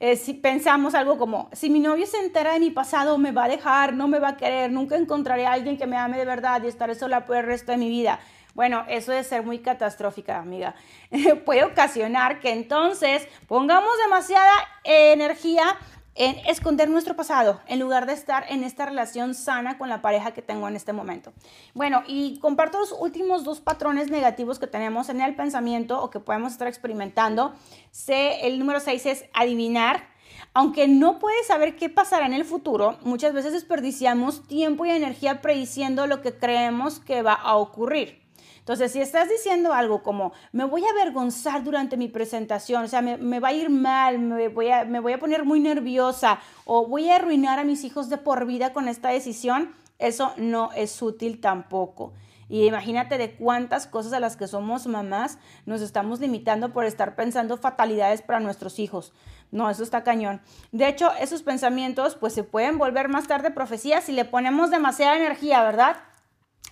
eh, 0.00 0.16
si 0.16 0.34
pensamos 0.34 0.96
algo 0.96 1.18
como, 1.18 1.48
si 1.52 1.70
mi 1.70 1.78
novio 1.78 2.06
se 2.06 2.18
entera 2.18 2.54
de 2.54 2.58
mi 2.58 2.70
pasado, 2.70 3.16
me 3.16 3.30
va 3.30 3.44
a 3.44 3.48
dejar, 3.48 3.92
no 3.92 4.08
me 4.08 4.18
va 4.18 4.30
a 4.30 4.36
querer, 4.36 4.72
nunca 4.72 4.96
encontraré 4.96 5.46
a 5.46 5.52
alguien 5.52 5.76
que 5.78 5.86
me 5.86 5.96
ame 5.96 6.18
de 6.18 6.24
verdad 6.24 6.60
y 6.64 6.66
estaré 6.66 6.96
sola 6.96 7.26
por 7.26 7.36
el 7.36 7.44
resto 7.44 7.70
de 7.70 7.78
mi 7.78 7.88
vida. 7.88 8.18
Bueno, 8.58 8.84
eso 8.88 9.12
de 9.12 9.22
ser 9.22 9.44
muy 9.44 9.60
catastrófica, 9.60 10.40
amiga. 10.40 10.74
Puede 11.44 11.62
ocasionar 11.62 12.40
que 12.40 12.50
entonces 12.50 13.28
pongamos 13.46 13.92
demasiada 14.02 14.52
energía 14.82 15.78
en 16.16 16.34
esconder 16.44 16.90
nuestro 16.90 17.14
pasado 17.14 17.60
en 17.68 17.78
lugar 17.78 18.06
de 18.06 18.14
estar 18.14 18.46
en 18.48 18.64
esta 18.64 18.84
relación 18.84 19.36
sana 19.36 19.78
con 19.78 19.88
la 19.88 20.02
pareja 20.02 20.32
que 20.32 20.42
tengo 20.42 20.66
en 20.66 20.74
este 20.74 20.92
momento. 20.92 21.32
Bueno, 21.72 22.02
y 22.08 22.40
comparto 22.40 22.80
los 22.80 22.90
últimos 22.90 23.44
dos 23.44 23.60
patrones 23.60 24.10
negativos 24.10 24.58
que 24.58 24.66
tenemos 24.66 25.08
en 25.08 25.20
el 25.20 25.36
pensamiento 25.36 26.02
o 26.02 26.10
que 26.10 26.18
podemos 26.18 26.50
estar 26.50 26.66
experimentando. 26.66 27.54
C, 27.92 28.44
el 28.44 28.58
número 28.58 28.80
6 28.80 29.06
es 29.06 29.24
adivinar. 29.34 30.08
Aunque 30.52 30.88
no 30.88 31.20
puedes 31.20 31.46
saber 31.46 31.76
qué 31.76 31.90
pasará 31.90 32.26
en 32.26 32.34
el 32.34 32.44
futuro, 32.44 32.98
muchas 33.02 33.32
veces 33.32 33.52
desperdiciamos 33.52 34.48
tiempo 34.48 34.84
y 34.84 34.90
energía 34.90 35.40
prediciendo 35.42 36.08
lo 36.08 36.22
que 36.22 36.36
creemos 36.36 36.98
que 36.98 37.22
va 37.22 37.34
a 37.34 37.54
ocurrir. 37.54 38.26
Entonces, 38.68 38.92
si 38.92 39.00
estás 39.00 39.30
diciendo 39.30 39.72
algo 39.72 40.02
como, 40.02 40.34
me 40.52 40.64
voy 40.64 40.84
a 40.84 40.90
avergonzar 40.90 41.64
durante 41.64 41.96
mi 41.96 42.08
presentación, 42.08 42.84
o 42.84 42.86
sea, 42.86 43.00
me, 43.00 43.40
va 43.40 43.48
a 43.48 43.52
ir 43.54 43.70
mal, 43.70 44.18
me 44.18 44.48
voy 44.48 44.68
a, 44.68 45.18
poner 45.18 45.46
muy 45.46 45.58
nerviosa 45.58 46.38
o 46.66 46.86
voy 46.86 47.08
a 47.08 47.16
arruinar 47.16 47.58
a 47.58 47.64
mis 47.64 47.82
hijos 47.84 48.10
de 48.10 48.18
por 48.18 48.44
vida 48.44 48.74
con 48.74 48.86
esta 48.86 49.08
decisión, 49.08 49.74
eso 49.98 50.34
no 50.36 50.70
es 50.72 51.00
útil 51.00 51.40
tampoco. 51.40 52.12
Y 52.50 52.66
imagínate 52.66 53.16
de 53.16 53.36
cuántas 53.36 53.86
cosas 53.86 54.12
a 54.12 54.20
las 54.20 54.36
que 54.36 54.46
somos 54.46 54.86
mamás 54.86 55.38
nos 55.64 55.80
estamos 55.80 56.20
limitando 56.20 56.74
por 56.74 56.84
estar 56.84 57.16
pensando 57.16 57.56
fatalidades 57.56 58.20
para 58.20 58.38
nuestros 58.38 58.78
hijos. 58.78 59.14
No, 59.50 59.70
eso 59.70 59.82
está 59.82 60.04
cañón. 60.04 60.42
De 60.72 60.88
hecho, 60.88 61.10
esos 61.18 61.42
pensamientos 61.42 62.16
pues 62.16 62.34
se 62.34 62.44
pueden 62.44 62.76
volver 62.76 63.08
más 63.08 63.26
tarde 63.28 63.50
profecías 63.50 64.04
si 64.04 64.12
le 64.12 64.26
ponemos 64.26 64.70
demasiada 64.70 65.16
energía, 65.16 65.62
¿verdad? 65.62 65.96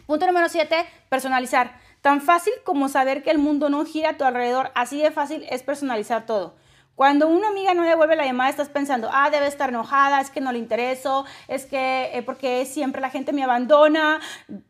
Punto 0.06 0.26
número 0.26 0.50
siete, 0.50 0.84
personalizar. 1.08 1.85
Tan 2.00 2.20
fácil 2.20 2.52
como 2.64 2.88
saber 2.88 3.22
que 3.22 3.30
el 3.30 3.38
mundo 3.38 3.68
no 3.68 3.84
gira 3.84 4.10
a 4.10 4.16
tu 4.16 4.24
alrededor, 4.24 4.70
así 4.74 5.00
de 5.00 5.10
fácil 5.10 5.44
es 5.50 5.62
personalizar 5.62 6.26
todo. 6.26 6.54
Cuando 6.96 7.28
una 7.28 7.48
amiga 7.48 7.74
no 7.74 7.82
devuelve 7.82 8.16
la 8.16 8.24
llamada, 8.24 8.48
estás 8.48 8.70
pensando, 8.70 9.10
ah, 9.12 9.28
debe 9.28 9.46
estar 9.46 9.68
enojada, 9.68 10.18
es 10.22 10.30
que 10.30 10.40
no 10.40 10.50
le 10.50 10.58
intereso, 10.58 11.26
es 11.46 11.66
que 11.66 12.10
eh, 12.14 12.22
porque 12.22 12.64
siempre 12.64 13.02
la 13.02 13.10
gente 13.10 13.34
me 13.34 13.44
abandona, 13.44 14.18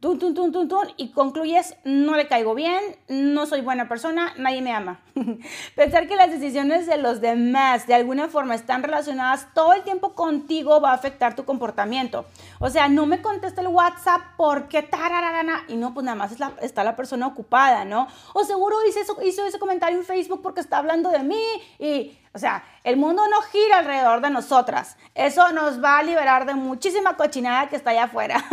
tun, 0.00 0.18
tun, 0.18 0.34
tun, 0.34 0.50
tun, 0.50 0.66
tun, 0.68 0.88
y 0.96 1.12
concluyes, 1.12 1.76
no 1.84 2.16
le 2.16 2.26
caigo 2.26 2.56
bien, 2.56 2.82
no 3.06 3.46
soy 3.46 3.60
buena 3.60 3.88
persona, 3.88 4.34
nadie 4.38 4.60
me 4.60 4.72
ama. 4.72 4.98
Pensar 5.76 6.08
que 6.08 6.16
las 6.16 6.32
decisiones 6.32 6.88
de 6.88 6.96
los 6.96 7.20
demás 7.20 7.86
de 7.86 7.94
alguna 7.94 8.26
forma 8.26 8.56
están 8.56 8.82
relacionadas 8.82 9.46
todo 9.54 9.72
el 9.74 9.84
tiempo 9.84 10.16
contigo 10.16 10.80
va 10.80 10.90
a 10.90 10.94
afectar 10.94 11.36
tu 11.36 11.44
comportamiento. 11.44 12.26
O 12.58 12.70
sea, 12.70 12.88
no 12.88 13.06
me 13.06 13.22
contesta 13.22 13.60
el 13.60 13.68
WhatsApp 13.68 14.20
porque 14.36 14.82
tarararana, 14.82 15.62
y 15.68 15.76
no, 15.76 15.94
pues 15.94 16.02
nada 16.02 16.16
más 16.16 16.34
está 16.60 16.82
la 16.82 16.96
persona 16.96 17.28
ocupada, 17.28 17.84
¿no? 17.84 18.08
O 18.34 18.42
seguro 18.42 18.78
hizo, 18.84 19.22
hizo 19.22 19.46
ese 19.46 19.60
comentario 19.60 19.96
en 19.96 20.04
Facebook 20.04 20.42
porque 20.42 20.60
está 20.60 20.78
hablando 20.78 21.10
de 21.10 21.20
mí 21.20 21.44
y 21.78 22.15
o 22.36 22.38
sea, 22.38 22.64
el 22.84 22.98
mundo 22.98 23.22
no 23.30 23.40
gira 23.42 23.78
alrededor 23.78 24.20
de 24.20 24.28
nosotras. 24.28 24.98
Eso 25.14 25.52
nos 25.52 25.82
va 25.82 25.98
a 25.98 26.02
liberar 26.02 26.44
de 26.44 26.54
muchísima 26.54 27.16
cochinada 27.16 27.68
que 27.70 27.76
está 27.76 27.90
allá 27.90 28.04
afuera. 28.04 28.44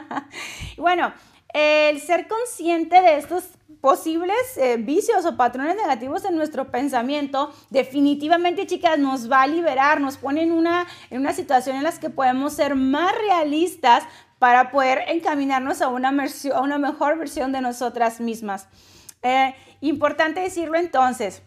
bueno, 0.78 1.12
el 1.52 2.00
ser 2.00 2.26
consciente 2.26 3.02
de 3.02 3.18
estos 3.18 3.44
posibles 3.82 4.34
eh, 4.56 4.78
vicios 4.78 5.26
o 5.26 5.36
patrones 5.36 5.76
negativos 5.76 6.24
en 6.24 6.36
nuestro 6.36 6.70
pensamiento, 6.70 7.52
definitivamente, 7.68 8.66
chicas, 8.66 8.98
nos 8.98 9.30
va 9.30 9.42
a 9.42 9.46
liberar, 9.46 10.00
nos 10.00 10.16
pone 10.16 10.42
en 10.42 10.52
una, 10.52 10.86
en 11.10 11.20
una 11.20 11.34
situación 11.34 11.76
en 11.76 11.82
la 11.82 11.92
que 11.92 12.08
podemos 12.08 12.54
ser 12.54 12.76
más 12.76 13.12
realistas 13.18 14.04
para 14.38 14.70
poder 14.70 15.04
encaminarnos 15.08 15.82
a 15.82 15.88
una, 15.88 16.14
a 16.54 16.60
una 16.60 16.78
mejor 16.78 17.18
versión 17.18 17.52
de 17.52 17.60
nosotras 17.60 18.20
mismas. 18.20 18.68
Eh, 19.22 19.54
importante 19.80 20.40
decirlo 20.40 20.78
entonces. 20.78 21.42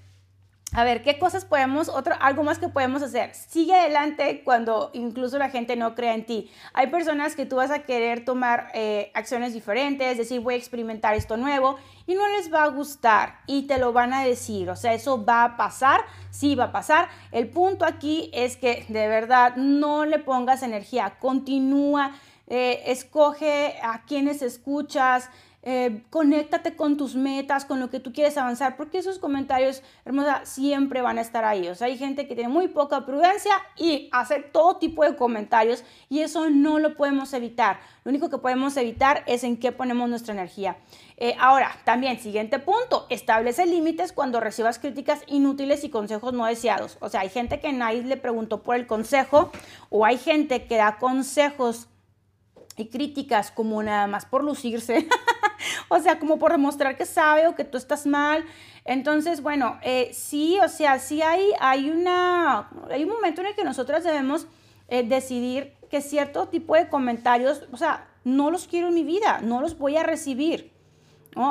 A 0.78 0.84
ver, 0.84 1.04
¿qué 1.04 1.18
cosas 1.18 1.46
podemos, 1.46 1.88
otro, 1.88 2.16
algo 2.20 2.44
más 2.44 2.60
que 2.60 2.68
podemos 2.68 3.02
hacer? 3.02 3.34
Sigue 3.34 3.74
adelante 3.74 4.42
cuando 4.44 4.90
incluso 4.92 5.38
la 5.38 5.50
gente 5.50 5.78
no 5.78 5.96
crea 5.96 6.14
en 6.14 6.26
ti. 6.26 6.52
Hay 6.74 6.88
personas 6.88 7.34
que 7.34 7.46
tú 7.46 7.56
vas 7.56 7.72
a 7.72 7.84
querer 7.84 8.26
tomar 8.26 8.72
eh, 8.74 9.10
acciones 9.14 9.54
diferentes, 9.54 10.18
decir, 10.18 10.42
voy 10.42 10.56
a 10.56 10.58
experimentar 10.58 11.14
esto 11.14 11.38
nuevo 11.38 11.78
y 12.06 12.16
no 12.16 12.28
les 12.28 12.54
va 12.54 12.64
a 12.64 12.68
gustar 12.68 13.40
y 13.48 13.68
te 13.68 13.78
lo 13.78 13.94
van 13.94 14.14
a 14.14 14.26
decir. 14.26 14.70
O 14.70 14.76
sea, 14.76 14.94
eso 14.94 15.24
va 15.24 15.46
a 15.46 15.56
pasar, 15.56 16.02
sí 16.30 16.56
va 16.56 16.66
a 16.66 16.72
pasar. 16.74 17.08
El 17.32 17.48
punto 17.48 17.86
aquí 17.86 18.30
es 18.34 18.58
que 18.58 18.86
de 18.90 19.08
verdad 19.08 19.56
no 19.56 20.04
le 20.04 20.20
pongas 20.20 20.62
energía, 20.62 21.16
continúa, 21.22 22.12
eh, 22.48 22.84
escoge 22.88 23.80
a 23.82 24.04
quienes 24.04 24.42
escuchas, 24.42 25.30
eh, 25.68 26.04
conéctate 26.12 26.76
con 26.76 26.96
tus 26.96 27.16
metas, 27.16 27.66
con 27.66 27.80
lo 27.80 27.90
que 27.90 28.00
tú 28.00 28.14
quieres 28.14 28.38
avanzar, 28.38 28.78
porque 28.78 29.00
esos 29.00 29.18
comentarios, 29.18 29.82
hermosa, 30.06 30.46
siempre 30.46 31.02
van 31.02 31.18
a 31.18 31.22
estar 31.22 31.44
ahí. 31.44 31.68
O 31.68 31.74
sea, 31.74 31.88
hay 31.88 31.98
gente 31.98 32.28
que 32.28 32.36
tiene 32.36 32.50
muy 32.50 32.68
poca 32.68 33.04
prudencia 33.04 33.52
y 33.76 34.08
hace 34.12 34.42
todo 34.42 34.78
tipo 34.78 35.04
de 35.04 35.16
comentarios 35.16 35.84
y 36.08 36.20
eso 36.20 36.52
no 36.52 36.78
lo 36.78 36.96
podemos 36.96 37.34
evitar. 37.34 37.80
Lo 38.04 38.12
único 38.12 38.30
que 38.30 38.38
podemos 38.38 38.78
evitar 38.78 39.24
es 39.26 39.44
en 39.44 39.58
qué 39.58 39.72
ponemos 39.72 40.08
nuestra 40.08 40.36
energía. 40.36 40.78
Eh, 41.18 41.36
ahora, 41.40 41.72
también, 41.84 42.20
siguiente 42.20 42.60
punto, 42.60 43.08
establece 43.10 43.66
límites 43.66 44.12
cuando 44.12 44.40
recibas 44.40 44.78
críticas 44.78 45.24
inútiles 45.26 45.84
y 45.84 45.90
consejos 45.90 46.34
no 46.34 46.46
deseados. 46.46 46.98
O 47.00 47.10
sea, 47.10 47.22
hay 47.22 47.30
gente 47.30 47.60
que 47.60 47.74
nadie 47.74 48.04
le 48.04 48.18
preguntó 48.18 48.62
por 48.62 48.76
el 48.76 48.86
consejo 48.86 49.52
o 49.90 50.06
hay 50.06 50.20
gente 50.20 50.68
que 50.68 50.78
da 50.78 51.00
consejos 51.00 51.88
y 52.78 52.90
críticas 52.90 53.52
como 53.52 53.82
nada 53.82 54.08
más 54.08 54.26
por 54.26 54.44
lucirse, 54.44 55.08
o 55.90 56.00
sea, 56.00 56.20
como 56.20 56.38
por 56.40 56.52
demostrar 56.52 56.98
que 56.98 57.06
sabe 57.06 57.48
o 57.48 57.56
que 57.56 57.64
tú 57.64 57.78
estás 57.78 58.06
mal. 58.06 58.46
Entonces, 58.84 59.42
bueno, 59.42 59.80
eh, 59.82 60.12
sí, 60.14 60.58
o 60.64 60.70
sea, 60.70 61.00
sí 61.00 61.22
hay, 61.22 61.52
hay, 61.60 61.90
una, 61.90 62.70
hay 62.90 63.04
un 63.04 63.10
momento 63.10 63.42
en 63.42 63.48
el 63.48 63.56
que 63.56 63.64
nosotras 63.64 64.04
debemos 64.04 64.48
eh, 64.88 65.04
decidir 65.04 65.74
que 65.90 66.02
cierto 66.02 66.48
tipo 66.48 66.76
de 66.76 66.88
comentarios, 66.88 67.64
o 67.72 67.78
sea, 67.78 68.08
no 68.24 68.52
los 68.52 68.68
quiero 68.68 68.90
en 68.90 68.96
mi 68.96 69.04
vida, 69.04 69.40
no 69.42 69.62
los 69.62 69.78
voy 69.78 69.98
a 69.98 70.04
recibir. 70.04 70.74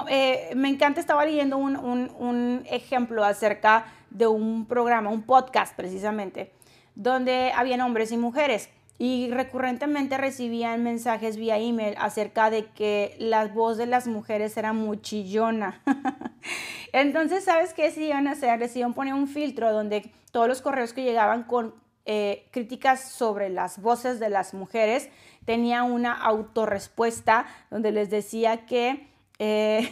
Eh, 0.08 0.50
me 0.56 0.68
encanta, 0.68 1.00
estaba 1.00 1.26
leyendo 1.26 1.58
un, 1.58 1.76
un, 1.76 2.64
ejemplo 2.70 3.22
acerca 3.22 3.86
de 4.10 4.26
un 4.26 4.64
programa, 4.66 5.10
un 5.10 5.22
podcast 5.22 5.76
precisamente, 5.76 6.52
donde 6.94 7.52
habían 7.54 7.82
hombres 7.82 8.10
y 8.10 8.16
mujeres 8.16 8.70
y 8.98 9.30
recurrentemente 9.30 10.16
recibían 10.18 10.82
mensajes 10.84 11.36
vía 11.36 11.58
email 11.58 11.94
acerca 11.98 12.50
de 12.50 12.66
que 12.66 13.16
la 13.18 13.46
voz 13.48 13.76
de 13.76 13.86
las 13.86 14.06
mujeres 14.06 14.56
era 14.56 14.72
muy 14.72 15.00
chillona. 15.00 15.82
Entonces, 16.92 17.44
¿sabes 17.44 17.74
qué 17.74 17.84
decidieron 17.84 18.28
hacer? 18.28 18.58
Decidieron 18.58 18.94
poner 18.94 19.14
un 19.14 19.26
filtro 19.26 19.72
donde 19.72 20.12
todos 20.30 20.46
los 20.46 20.62
correos 20.62 20.92
que 20.92 21.02
llegaban 21.02 21.42
con 21.42 21.74
eh, 22.06 22.46
críticas 22.50 23.10
sobre 23.10 23.48
las 23.48 23.80
voces 23.80 24.20
de 24.20 24.28
las 24.28 24.52
mujeres 24.52 25.08
tenía 25.44 25.84
una 25.84 26.12
autorrespuesta 26.12 27.46
donde 27.70 27.92
les 27.92 28.10
decía 28.10 28.66
que, 28.66 29.08
eh, 29.38 29.90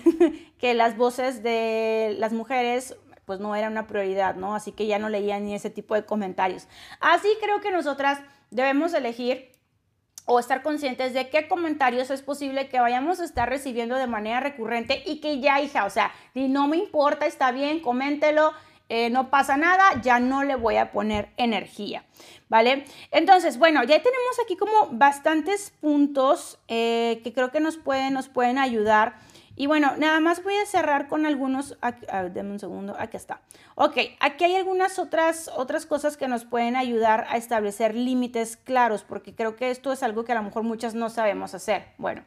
que 0.59 0.75
las 0.75 0.97
voces 0.97 1.43
de 1.43 2.15
las 2.19 2.33
mujeres 2.33 2.97
pues 3.25 3.41
no 3.41 3.55
eran 3.55 3.73
una 3.73 3.87
prioridad, 3.87 4.35
¿no? 4.35 4.55
Así 4.55 4.73
que 4.73 4.87
ya 4.87 4.99
no 4.99 5.09
leían 5.09 5.45
ni 5.45 5.55
ese 5.55 5.71
tipo 5.71 5.95
de 5.95 6.05
comentarios. 6.05 6.67
Así 7.01 7.29
creo 7.41 7.61
que 7.61 7.71
nosotras 7.71 8.21
debemos 8.51 8.95
elegir 8.95 9.53
o 10.27 10.39
estar 10.39 10.63
conscientes 10.63 11.15
de 11.15 11.29
qué 11.31 11.49
comentarios 11.49 12.11
es 12.11 12.23
posible 12.23 12.69
que 12.69 12.81
vayamos 12.81 13.21
a 13.21 13.25
estar 13.25 13.49
recibiendo 13.49 13.97
de 13.97 14.07
manera 14.07 14.41
recurrente 14.41 15.03
y 15.05 15.21
que 15.21 15.41
ya, 15.41 15.61
hija, 15.61 15.85
o 15.85 15.91
sea, 15.91 16.13
ni 16.35 16.49
no 16.49 16.69
me 16.69 16.77
importa, 16.77 17.27
está 17.27 17.51
bien, 17.51 17.81
coméntelo, 17.81 18.53
eh, 18.89 19.11
no 19.11 19.31
pasa 19.31 19.57
nada, 19.57 20.01
ya 20.03 20.21
no 20.21 20.45
le 20.45 20.55
voy 20.55 20.77
a 20.77 20.93
poner 20.93 21.31
energía, 21.39 22.05
¿vale? 22.49 22.85
Entonces, 23.11 23.59
bueno, 23.59 23.83
ya 23.83 24.03
tenemos 24.03 24.39
aquí 24.45 24.57
como 24.57 24.89
bastantes 24.93 25.73
puntos 25.81 26.59
eh, 26.69 27.21
que 27.25 27.33
creo 27.33 27.51
que 27.51 27.61
nos 27.61 27.77
pueden, 27.77 28.13
nos 28.13 28.29
pueden 28.29 28.59
ayudar 28.59 29.15
y 29.55 29.67
bueno, 29.67 29.93
nada 29.99 30.19
más 30.21 30.43
voy 30.43 30.55
a 30.57 30.67
cerrar 30.67 31.09
con 31.09 31.27
algunos, 31.27 31.77
aquí, 31.83 32.07
un 32.41 32.59
segundo, 32.59 32.97
aquí 32.99 33.17
está. 33.17 33.41
Ok, 33.75 33.97
aquí 34.21 34.45
hay 34.45 34.57
algunas 34.57 34.99
otras, 34.99 35.51
otras 35.55 35.85
cosas 35.85 36.17
que 36.17 36.27
nos 36.27 36.45
pueden 36.45 36.75
ayudar 36.75 37.27
a 37.29 37.37
establecer 37.37 37.95
límites 37.95 38.57
claros, 38.57 39.05
porque 39.05 39.35
creo 39.35 39.57
que 39.57 39.71
esto 39.71 39.93
es 39.93 40.03
algo 40.03 40.25
que 40.25 40.33
a 40.33 40.37
lo 40.37 40.43
mejor 40.43 40.63
muchas 40.63 40.95
no 40.95 41.11
sabemos 41.11 41.55
hacer. 41.55 41.89
Bueno, 41.99 42.23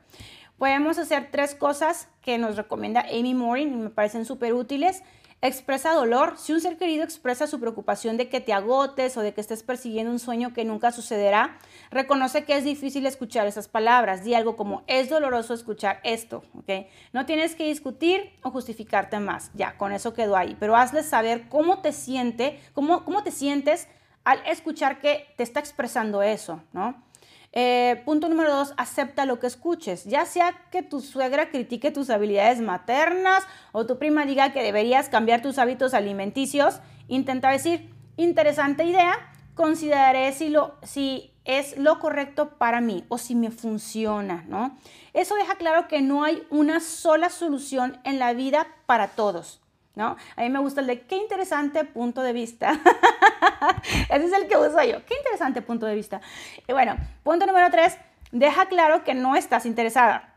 podemos 0.58 1.00
hacer 1.00 1.30
tres 1.32 1.56
cosas 1.56 2.10
que 2.22 2.38
nos 2.38 2.58
recomienda 2.58 3.06
Amy 3.10 3.34
Morin 3.34 3.74
y 3.74 3.76
me 3.76 3.90
parecen 3.90 4.26
súper 4.26 4.54
útiles. 4.54 5.02
Expresa 5.46 5.94
dolor. 5.94 6.40
Si 6.40 6.54
un 6.54 6.60
ser 6.60 6.76
querido 6.76 7.04
expresa 7.04 7.46
su 7.46 7.60
preocupación 7.60 8.18
de 8.18 8.30
que 8.30 8.42
te 8.42 8.52
agotes 8.52 9.16
o 9.16 9.22
de 9.22 9.36
que 9.36 9.42
estés 9.42 9.62
persiguiendo 9.62 10.12
un 10.12 10.18
sueño 10.18 10.54
que 10.54 10.66
nunca 10.66 10.92
sucederá, 10.92 11.60
reconoce 11.92 12.46
que 12.46 12.58
es 12.58 12.64
difícil 12.64 13.06
escuchar 13.06 13.46
esas 13.46 13.68
palabras. 13.68 14.24
Di 14.24 14.34
algo 14.34 14.56
como, 14.56 14.82
es 14.88 15.08
doloroso 15.08 15.54
escuchar 15.54 16.00
esto, 16.04 16.42
¿ok? 16.58 16.88
No 17.14 17.28
tienes 17.28 17.54
que 17.54 17.68
discutir 17.68 18.32
o 18.42 18.50
justificarte 18.50 19.20
más. 19.20 19.52
Ya, 19.54 19.78
con 19.78 19.92
eso 19.92 20.16
quedó 20.16 20.36
ahí. 20.36 20.58
Pero 20.60 20.76
hazle 20.76 21.04
saber 21.04 21.48
cómo 21.48 21.80
te 21.80 21.92
siente, 21.92 22.60
cómo, 22.74 23.06
cómo 23.06 23.22
te 23.22 23.30
sientes 23.30 23.88
al 24.24 24.40
escuchar 24.48 25.00
que 25.00 25.28
te 25.38 25.44
está 25.44 25.60
expresando 25.60 26.24
eso, 26.24 26.64
¿no? 26.74 27.04
Eh, 27.58 28.02
punto 28.04 28.28
número 28.28 28.54
dos, 28.54 28.74
acepta 28.76 29.26
lo 29.26 29.40
que 29.40 29.48
escuches. 29.48 30.04
Ya 30.04 30.26
sea 30.26 30.54
que 30.72 30.84
tu 30.84 31.00
suegra 31.00 31.50
critique 31.50 31.90
tus 31.90 32.10
habilidades 32.10 32.60
maternas 32.60 33.44
o 33.72 33.86
tu 33.86 33.98
prima 33.98 34.26
diga 34.26 34.52
que 34.52 34.62
deberías 34.62 35.08
cambiar 35.08 35.42
tus 35.42 35.58
hábitos 35.58 35.94
alimenticios, 35.94 36.82
intenta 37.08 37.50
decir, 37.50 37.90
interesante 38.18 38.84
idea, 38.84 39.16
consideraré 39.54 40.34
si, 40.34 40.50
lo, 40.50 40.76
si 40.84 41.32
es 41.46 41.78
lo 41.78 42.00
correcto 42.00 42.58
para 42.58 42.82
mí 42.82 43.06
o 43.08 43.18
si 43.18 43.36
me 43.36 43.52
funciona, 43.52 44.44
¿no? 44.50 44.78
Eso 45.14 45.36
deja 45.36 45.56
claro 45.56 45.88
que 45.88 46.02
no 46.02 46.26
hay 46.26 46.46
una 46.50 46.82
sola 46.82 47.30
solución 47.30 48.00
en 48.04 48.20
la 48.20 48.34
vida 48.34 48.68
para 48.86 49.08
todos. 49.08 49.62
¿No? 49.96 50.18
A 50.36 50.42
mí 50.42 50.50
me 50.50 50.60
gusta 50.60 50.82
el 50.82 50.88
de 50.88 51.02
qué 51.02 51.18
interesante 51.18 51.84
punto 51.84 52.22
de 52.22 52.34
vista. 52.34 52.74
Ese 54.10 54.26
es 54.26 54.34
el 54.34 54.48
que 54.48 54.58
uso 54.58 54.84
yo. 54.84 55.06
Qué 55.06 55.16
interesante 55.16 55.62
punto 55.62 55.86
de 55.86 55.96
vista. 55.96 56.22
Y 56.68 56.74
bueno, 56.74 56.96
punto 57.24 57.46
número 57.46 57.70
tres, 57.72 57.98
deja 58.32 58.66
claro 58.68 59.04
que 59.04 59.14
no 59.14 59.36
estás 59.36 59.66
interesada. 59.66 60.34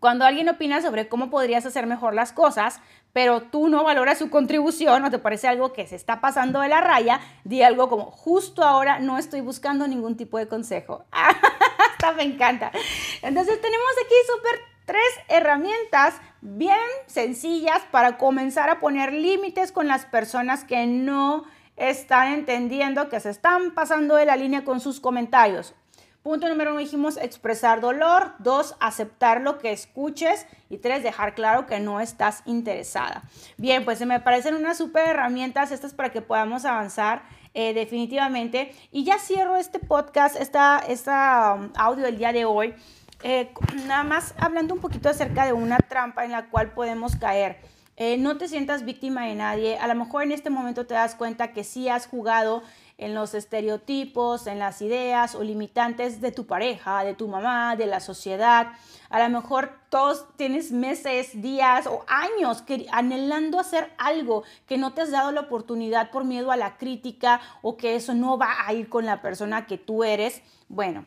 Cuando 0.00 0.24
alguien 0.24 0.48
opina 0.48 0.80
sobre 0.80 1.08
cómo 1.08 1.30
podrías 1.30 1.66
hacer 1.66 1.86
mejor 1.86 2.14
las 2.14 2.32
cosas, 2.32 2.80
pero 3.12 3.42
tú 3.42 3.68
no 3.68 3.84
valoras 3.84 4.18
su 4.18 4.30
contribución 4.30 5.04
o 5.04 5.10
te 5.10 5.18
parece 5.18 5.48
algo 5.48 5.72
que 5.72 5.86
se 5.86 5.96
está 5.96 6.20
pasando 6.20 6.60
de 6.60 6.68
la 6.68 6.80
raya, 6.80 7.20
di 7.44 7.62
algo 7.62 7.88
como, 7.88 8.10
justo 8.10 8.62
ahora 8.62 9.00
no 9.00 9.18
estoy 9.18 9.42
buscando 9.42 9.86
ningún 9.86 10.16
tipo 10.16 10.38
de 10.38 10.48
consejo. 10.48 11.04
Esta 11.92 12.12
me 12.12 12.22
encanta. 12.22 12.72
Entonces 13.20 13.60
tenemos 13.60 13.90
aquí 14.04 14.14
súper 14.34 14.71
tres 14.92 15.02
herramientas 15.28 16.16
bien 16.42 16.76
sencillas 17.06 17.80
para 17.90 18.18
comenzar 18.18 18.68
a 18.68 18.78
poner 18.78 19.10
límites 19.14 19.72
con 19.72 19.88
las 19.88 20.04
personas 20.04 20.64
que 20.64 20.84
no 20.84 21.44
están 21.78 22.34
entendiendo 22.34 23.08
que 23.08 23.18
se 23.18 23.30
están 23.30 23.72
pasando 23.72 24.16
de 24.16 24.26
la 24.26 24.36
línea 24.36 24.66
con 24.66 24.80
sus 24.80 25.00
comentarios. 25.00 25.74
Punto 26.22 26.46
número 26.46 26.72
uno 26.72 26.80
dijimos 26.80 27.16
expresar 27.16 27.80
dolor. 27.80 28.34
Dos, 28.38 28.76
aceptar 28.80 29.40
lo 29.40 29.58
que 29.58 29.72
escuches. 29.72 30.46
Y 30.68 30.76
tres, 30.76 31.02
dejar 31.02 31.34
claro 31.34 31.64
que 31.66 31.80
no 31.80 31.98
estás 31.98 32.42
interesada. 32.44 33.22
Bien, 33.56 33.86
pues 33.86 33.96
se 33.96 34.04
me 34.04 34.20
parecen 34.20 34.54
unas 34.54 34.76
súper 34.76 35.08
herramientas 35.08 35.72
estas 35.72 35.94
para 35.94 36.10
que 36.10 36.20
podamos 36.20 36.66
avanzar 36.66 37.22
eh, 37.54 37.72
definitivamente. 37.72 38.74
Y 38.92 39.04
ya 39.04 39.18
cierro 39.18 39.56
este 39.56 39.78
podcast, 39.78 40.36
esta, 40.36 40.84
esta 40.86 41.54
um, 41.54 41.70
audio 41.76 42.04
del 42.04 42.18
día 42.18 42.34
de 42.34 42.44
hoy. 42.44 42.74
Eh, 43.22 43.52
nada 43.86 44.02
más 44.02 44.34
hablando 44.38 44.74
un 44.74 44.80
poquito 44.80 45.08
acerca 45.08 45.46
de 45.46 45.52
una 45.52 45.78
trampa 45.78 46.24
en 46.24 46.32
la 46.32 46.48
cual 46.50 46.72
podemos 46.72 47.16
caer. 47.16 47.60
Eh, 47.96 48.16
no 48.16 48.38
te 48.38 48.48
sientas 48.48 48.84
víctima 48.84 49.26
de 49.26 49.34
nadie. 49.34 49.78
A 49.78 49.86
lo 49.86 49.94
mejor 49.94 50.22
en 50.22 50.32
este 50.32 50.50
momento 50.50 50.86
te 50.86 50.94
das 50.94 51.14
cuenta 51.14 51.52
que 51.52 51.62
sí 51.62 51.88
has 51.88 52.06
jugado 52.06 52.62
en 52.98 53.14
los 53.14 53.34
estereotipos, 53.34 54.46
en 54.46 54.58
las 54.58 54.80
ideas 54.80 55.34
o 55.34 55.42
limitantes 55.42 56.20
de 56.20 56.32
tu 56.32 56.46
pareja, 56.46 57.04
de 57.04 57.14
tu 57.14 57.28
mamá, 57.28 57.76
de 57.76 57.86
la 57.86 58.00
sociedad. 58.00 58.72
A 59.10 59.22
lo 59.22 59.28
mejor 59.28 59.78
todos 59.88 60.26
tienes 60.36 60.72
meses, 60.72 61.42
días 61.42 61.86
o 61.86 62.04
años 62.08 62.62
que, 62.62 62.86
anhelando 62.92 63.58
hacer 63.58 63.92
algo 63.98 64.42
que 64.66 64.78
no 64.78 64.94
te 64.94 65.02
has 65.02 65.10
dado 65.10 65.32
la 65.32 65.42
oportunidad 65.42 66.10
por 66.10 66.24
miedo 66.24 66.50
a 66.50 66.56
la 66.56 66.76
crítica 66.78 67.40
o 67.60 67.76
que 67.76 67.96
eso 67.96 68.14
no 68.14 68.38
va 68.38 68.66
a 68.66 68.72
ir 68.72 68.88
con 68.88 69.04
la 69.04 69.20
persona 69.20 69.66
que 69.66 69.78
tú 69.78 70.04
eres. 70.04 70.42
Bueno, 70.68 71.04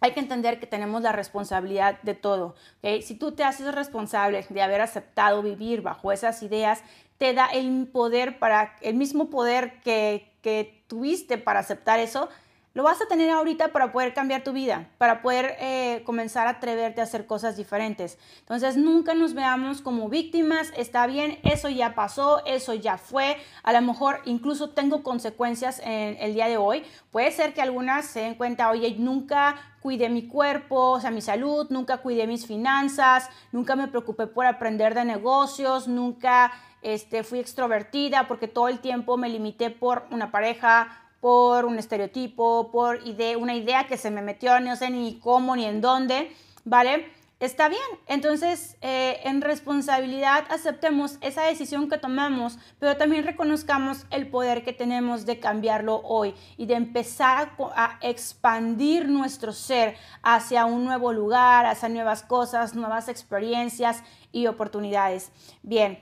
hay 0.00 0.12
que 0.12 0.20
entender 0.20 0.58
que 0.58 0.66
tenemos 0.66 1.02
la 1.02 1.12
responsabilidad 1.12 2.00
de 2.02 2.14
todo. 2.14 2.54
Si 3.02 3.14
tú 3.14 3.32
te 3.32 3.44
haces 3.44 3.74
responsable 3.74 4.46
de 4.48 4.62
haber 4.62 4.80
aceptado 4.80 5.42
vivir 5.42 5.82
bajo 5.82 6.10
esas 6.12 6.42
ideas, 6.42 6.82
te 7.18 7.34
da 7.34 7.46
el 7.46 7.86
poder 7.86 8.38
para, 8.38 8.76
el 8.80 8.94
mismo 8.94 9.28
poder 9.28 9.80
que, 9.80 10.32
que 10.42 10.82
tuviste 10.86 11.36
para 11.36 11.60
aceptar 11.60 12.00
eso, 12.00 12.30
lo 12.72 12.84
vas 12.84 13.02
a 13.02 13.06
tener 13.06 13.30
ahorita 13.30 13.68
para 13.68 13.90
poder 13.90 14.14
cambiar 14.14 14.44
tu 14.44 14.52
vida, 14.52 14.88
para 14.96 15.22
poder 15.22 15.56
eh, 15.58 16.02
comenzar 16.04 16.46
a 16.46 16.50
atreverte 16.50 17.00
a 17.00 17.04
hacer 17.04 17.26
cosas 17.26 17.56
diferentes. 17.56 18.18
Entonces, 18.38 18.76
nunca 18.76 19.14
nos 19.14 19.34
veamos 19.34 19.82
como 19.82 20.08
víctimas, 20.08 20.72
está 20.76 21.06
bien, 21.06 21.38
eso 21.42 21.68
ya 21.68 21.94
pasó, 21.94 22.44
eso 22.46 22.74
ya 22.74 22.96
fue, 22.96 23.36
a 23.64 23.72
lo 23.72 23.82
mejor 23.82 24.20
incluso 24.24 24.70
tengo 24.70 25.02
consecuencias 25.02 25.80
en 25.84 26.16
el 26.20 26.34
día 26.34 26.46
de 26.46 26.58
hoy. 26.58 26.84
Puede 27.10 27.32
ser 27.32 27.54
que 27.54 27.62
algunas 27.62 28.06
se 28.06 28.20
den 28.20 28.36
cuenta, 28.36 28.70
oye, 28.70 28.94
nunca 28.98 29.56
cuidé 29.80 30.08
mi 30.08 30.28
cuerpo, 30.28 30.92
o 30.92 31.00
sea, 31.00 31.10
mi 31.10 31.22
salud, 31.22 31.66
nunca 31.70 31.98
cuidé 31.98 32.26
mis 32.26 32.46
finanzas, 32.46 33.28
nunca 33.50 33.74
me 33.74 33.88
preocupé 33.88 34.26
por 34.26 34.46
aprender 34.46 34.94
de 34.94 35.04
negocios, 35.04 35.88
nunca 35.88 36.52
este, 36.82 37.24
fui 37.24 37.40
extrovertida 37.40 38.28
porque 38.28 38.48
todo 38.48 38.68
el 38.68 38.78
tiempo 38.78 39.16
me 39.16 39.28
limité 39.28 39.70
por 39.70 40.06
una 40.10 40.30
pareja, 40.30 41.09
por 41.20 41.66
un 41.66 41.78
estereotipo, 41.78 42.70
por 42.70 43.00
una 43.38 43.54
idea 43.54 43.86
que 43.86 43.96
se 43.96 44.10
me 44.10 44.22
metió, 44.22 44.58
no 44.60 44.74
sé 44.76 44.90
ni 44.90 45.18
cómo 45.18 45.54
ni 45.54 45.66
en 45.66 45.80
dónde, 45.80 46.34
¿vale? 46.64 47.06
Está 47.40 47.70
bien, 47.70 47.80
entonces 48.06 48.76
eh, 48.82 49.18
en 49.24 49.40
responsabilidad 49.40 50.44
aceptemos 50.50 51.16
esa 51.22 51.42
decisión 51.44 51.88
que 51.88 51.96
tomamos, 51.96 52.58
pero 52.78 52.98
también 52.98 53.24
reconozcamos 53.24 54.04
el 54.10 54.28
poder 54.28 54.62
que 54.62 54.74
tenemos 54.74 55.24
de 55.24 55.40
cambiarlo 55.40 56.02
hoy 56.04 56.34
y 56.58 56.66
de 56.66 56.74
empezar 56.74 57.52
a, 57.58 57.84
a 57.84 57.98
expandir 58.02 59.08
nuestro 59.08 59.54
ser 59.54 59.96
hacia 60.22 60.66
un 60.66 60.84
nuevo 60.84 61.14
lugar, 61.14 61.64
hacia 61.64 61.88
nuevas 61.88 62.22
cosas, 62.22 62.74
nuevas 62.74 63.08
experiencias 63.08 64.02
y 64.32 64.46
oportunidades. 64.46 65.32
Bien, 65.62 65.98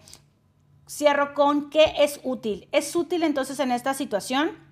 cierro 0.89 1.35
con 1.35 1.71
qué 1.71 1.95
es 1.99 2.19
útil. 2.25 2.69
Es 2.73 2.97
útil 2.97 3.23
entonces 3.23 3.61
en 3.61 3.71
esta 3.71 3.95
situación 3.95 4.68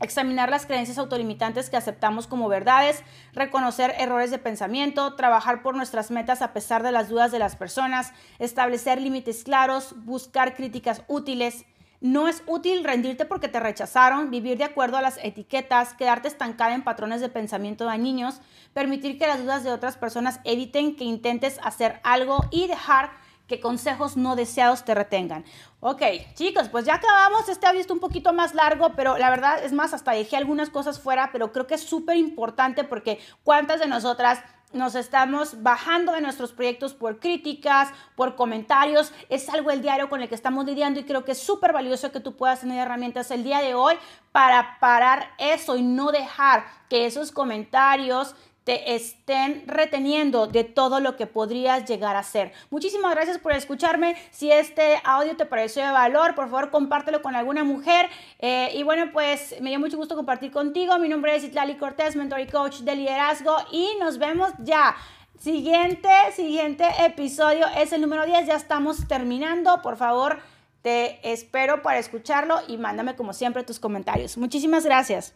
examinar 0.00 0.48
las 0.48 0.66
creencias 0.66 0.98
autolimitantes 0.98 1.68
que 1.68 1.76
aceptamos 1.76 2.26
como 2.26 2.48
verdades, 2.48 3.02
reconocer 3.32 3.94
errores 3.98 4.30
de 4.30 4.38
pensamiento, 4.38 5.14
trabajar 5.14 5.62
por 5.62 5.76
nuestras 5.76 6.10
metas 6.10 6.42
a 6.42 6.52
pesar 6.52 6.82
de 6.82 6.92
las 6.92 7.08
dudas 7.08 7.32
de 7.32 7.38
las 7.38 7.56
personas, 7.56 8.12
establecer 8.38 9.00
límites 9.00 9.44
claros, 9.44 9.94
buscar 10.04 10.54
críticas 10.54 11.02
útiles. 11.08 11.64
No 12.00 12.28
es 12.28 12.42
útil 12.46 12.82
rendirte 12.82 13.26
porque 13.26 13.48
te 13.48 13.60
rechazaron, 13.60 14.30
vivir 14.30 14.56
de 14.56 14.64
acuerdo 14.64 14.96
a 14.96 15.02
las 15.02 15.18
etiquetas, 15.22 15.92
quedarte 15.92 16.28
estancada 16.28 16.74
en 16.74 16.82
patrones 16.82 17.20
de 17.20 17.28
pensamiento 17.28 17.84
dañinos, 17.84 18.40
permitir 18.72 19.18
que 19.18 19.26
las 19.26 19.42
dudas 19.42 19.64
de 19.64 19.70
otras 19.70 19.98
personas 19.98 20.40
eviten 20.44 20.96
que 20.96 21.04
intentes 21.04 21.58
hacer 21.62 22.00
algo 22.02 22.38
y 22.50 22.68
dejar 22.68 23.19
que 23.50 23.58
consejos 23.58 24.16
no 24.16 24.36
deseados 24.36 24.84
te 24.84 24.94
retengan. 24.94 25.44
Ok, 25.80 26.02
chicos, 26.34 26.68
pues 26.68 26.84
ya 26.84 26.94
acabamos. 26.94 27.48
Este 27.48 27.66
ha 27.66 27.72
visto 27.72 27.92
un 27.92 27.98
poquito 27.98 28.32
más 28.32 28.54
largo, 28.54 28.92
pero 28.94 29.18
la 29.18 29.28
verdad 29.28 29.64
es 29.64 29.72
más, 29.72 29.92
hasta 29.92 30.12
dejé 30.12 30.36
algunas 30.36 30.70
cosas 30.70 31.00
fuera, 31.00 31.30
pero 31.32 31.50
creo 31.50 31.66
que 31.66 31.74
es 31.74 31.82
súper 31.82 32.16
importante 32.16 32.84
porque 32.84 33.18
cuántas 33.42 33.80
de 33.80 33.88
nosotras 33.88 34.38
nos 34.72 34.94
estamos 34.94 35.64
bajando 35.64 36.12
de 36.12 36.20
nuestros 36.20 36.52
proyectos 36.52 36.94
por 36.94 37.18
críticas, 37.18 37.88
por 38.14 38.36
comentarios. 38.36 39.12
Es 39.28 39.48
algo 39.48 39.72
el 39.72 39.82
diario 39.82 40.08
con 40.08 40.22
el 40.22 40.28
que 40.28 40.36
estamos 40.36 40.64
lidiando 40.64 41.00
y 41.00 41.04
creo 41.04 41.24
que 41.24 41.32
es 41.32 41.42
súper 41.42 41.72
valioso 41.72 42.12
que 42.12 42.20
tú 42.20 42.36
puedas 42.36 42.60
tener 42.60 42.78
herramientas 42.78 43.32
el 43.32 43.42
día 43.42 43.62
de 43.62 43.74
hoy 43.74 43.96
para 44.30 44.78
parar 44.78 45.32
eso 45.38 45.76
y 45.76 45.82
no 45.82 46.12
dejar 46.12 46.64
que 46.88 47.06
esos 47.06 47.32
comentarios 47.32 48.36
te 48.70 48.94
estén 48.94 49.64
reteniendo 49.66 50.46
de 50.46 50.62
todo 50.62 51.00
lo 51.00 51.16
que 51.16 51.26
podrías 51.26 51.86
llegar 51.86 52.14
a 52.14 52.22
ser. 52.22 52.52
Muchísimas 52.70 53.12
gracias 53.16 53.36
por 53.38 53.50
escucharme. 53.50 54.14
Si 54.30 54.52
este 54.52 55.00
audio 55.02 55.36
te 55.36 55.44
pareció 55.44 55.84
de 55.84 55.90
valor, 55.90 56.36
por 56.36 56.48
favor 56.48 56.70
compártelo 56.70 57.20
con 57.20 57.34
alguna 57.34 57.64
mujer. 57.64 58.08
Eh, 58.38 58.70
y 58.76 58.84
bueno, 58.84 59.10
pues 59.12 59.56
me 59.60 59.70
dio 59.70 59.80
mucho 59.80 59.96
gusto 59.96 60.14
compartir 60.14 60.52
contigo. 60.52 60.96
Mi 61.00 61.08
nombre 61.08 61.34
es 61.34 61.42
Itlali 61.42 61.78
Cortés, 61.78 62.14
mentor 62.14 62.38
y 62.38 62.46
coach 62.46 62.82
de 62.82 62.94
liderazgo. 62.94 63.56
Y 63.72 63.88
nos 63.98 64.18
vemos 64.18 64.52
ya. 64.60 64.94
Siguiente, 65.40 66.08
siguiente 66.36 66.84
episodio 67.04 67.66
es 67.76 67.92
el 67.92 68.00
número 68.00 68.24
10. 68.24 68.46
Ya 68.46 68.54
estamos 68.54 69.08
terminando. 69.08 69.82
Por 69.82 69.96
favor, 69.96 70.38
te 70.82 71.18
espero 71.32 71.82
para 71.82 71.98
escucharlo 71.98 72.60
y 72.68 72.76
mándame 72.76 73.16
como 73.16 73.32
siempre 73.32 73.64
tus 73.64 73.80
comentarios. 73.80 74.38
Muchísimas 74.38 74.84
gracias. 74.84 75.34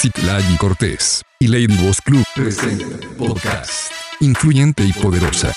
Citlali 0.00 0.56
Cortés 0.56 1.22
y 1.46 1.66
Boss 1.82 2.00
Club 2.00 2.24
presenta 2.34 2.96
podcast 3.18 3.92
influyente 4.20 4.82
y 4.82 4.92
poderosa. 4.94 5.52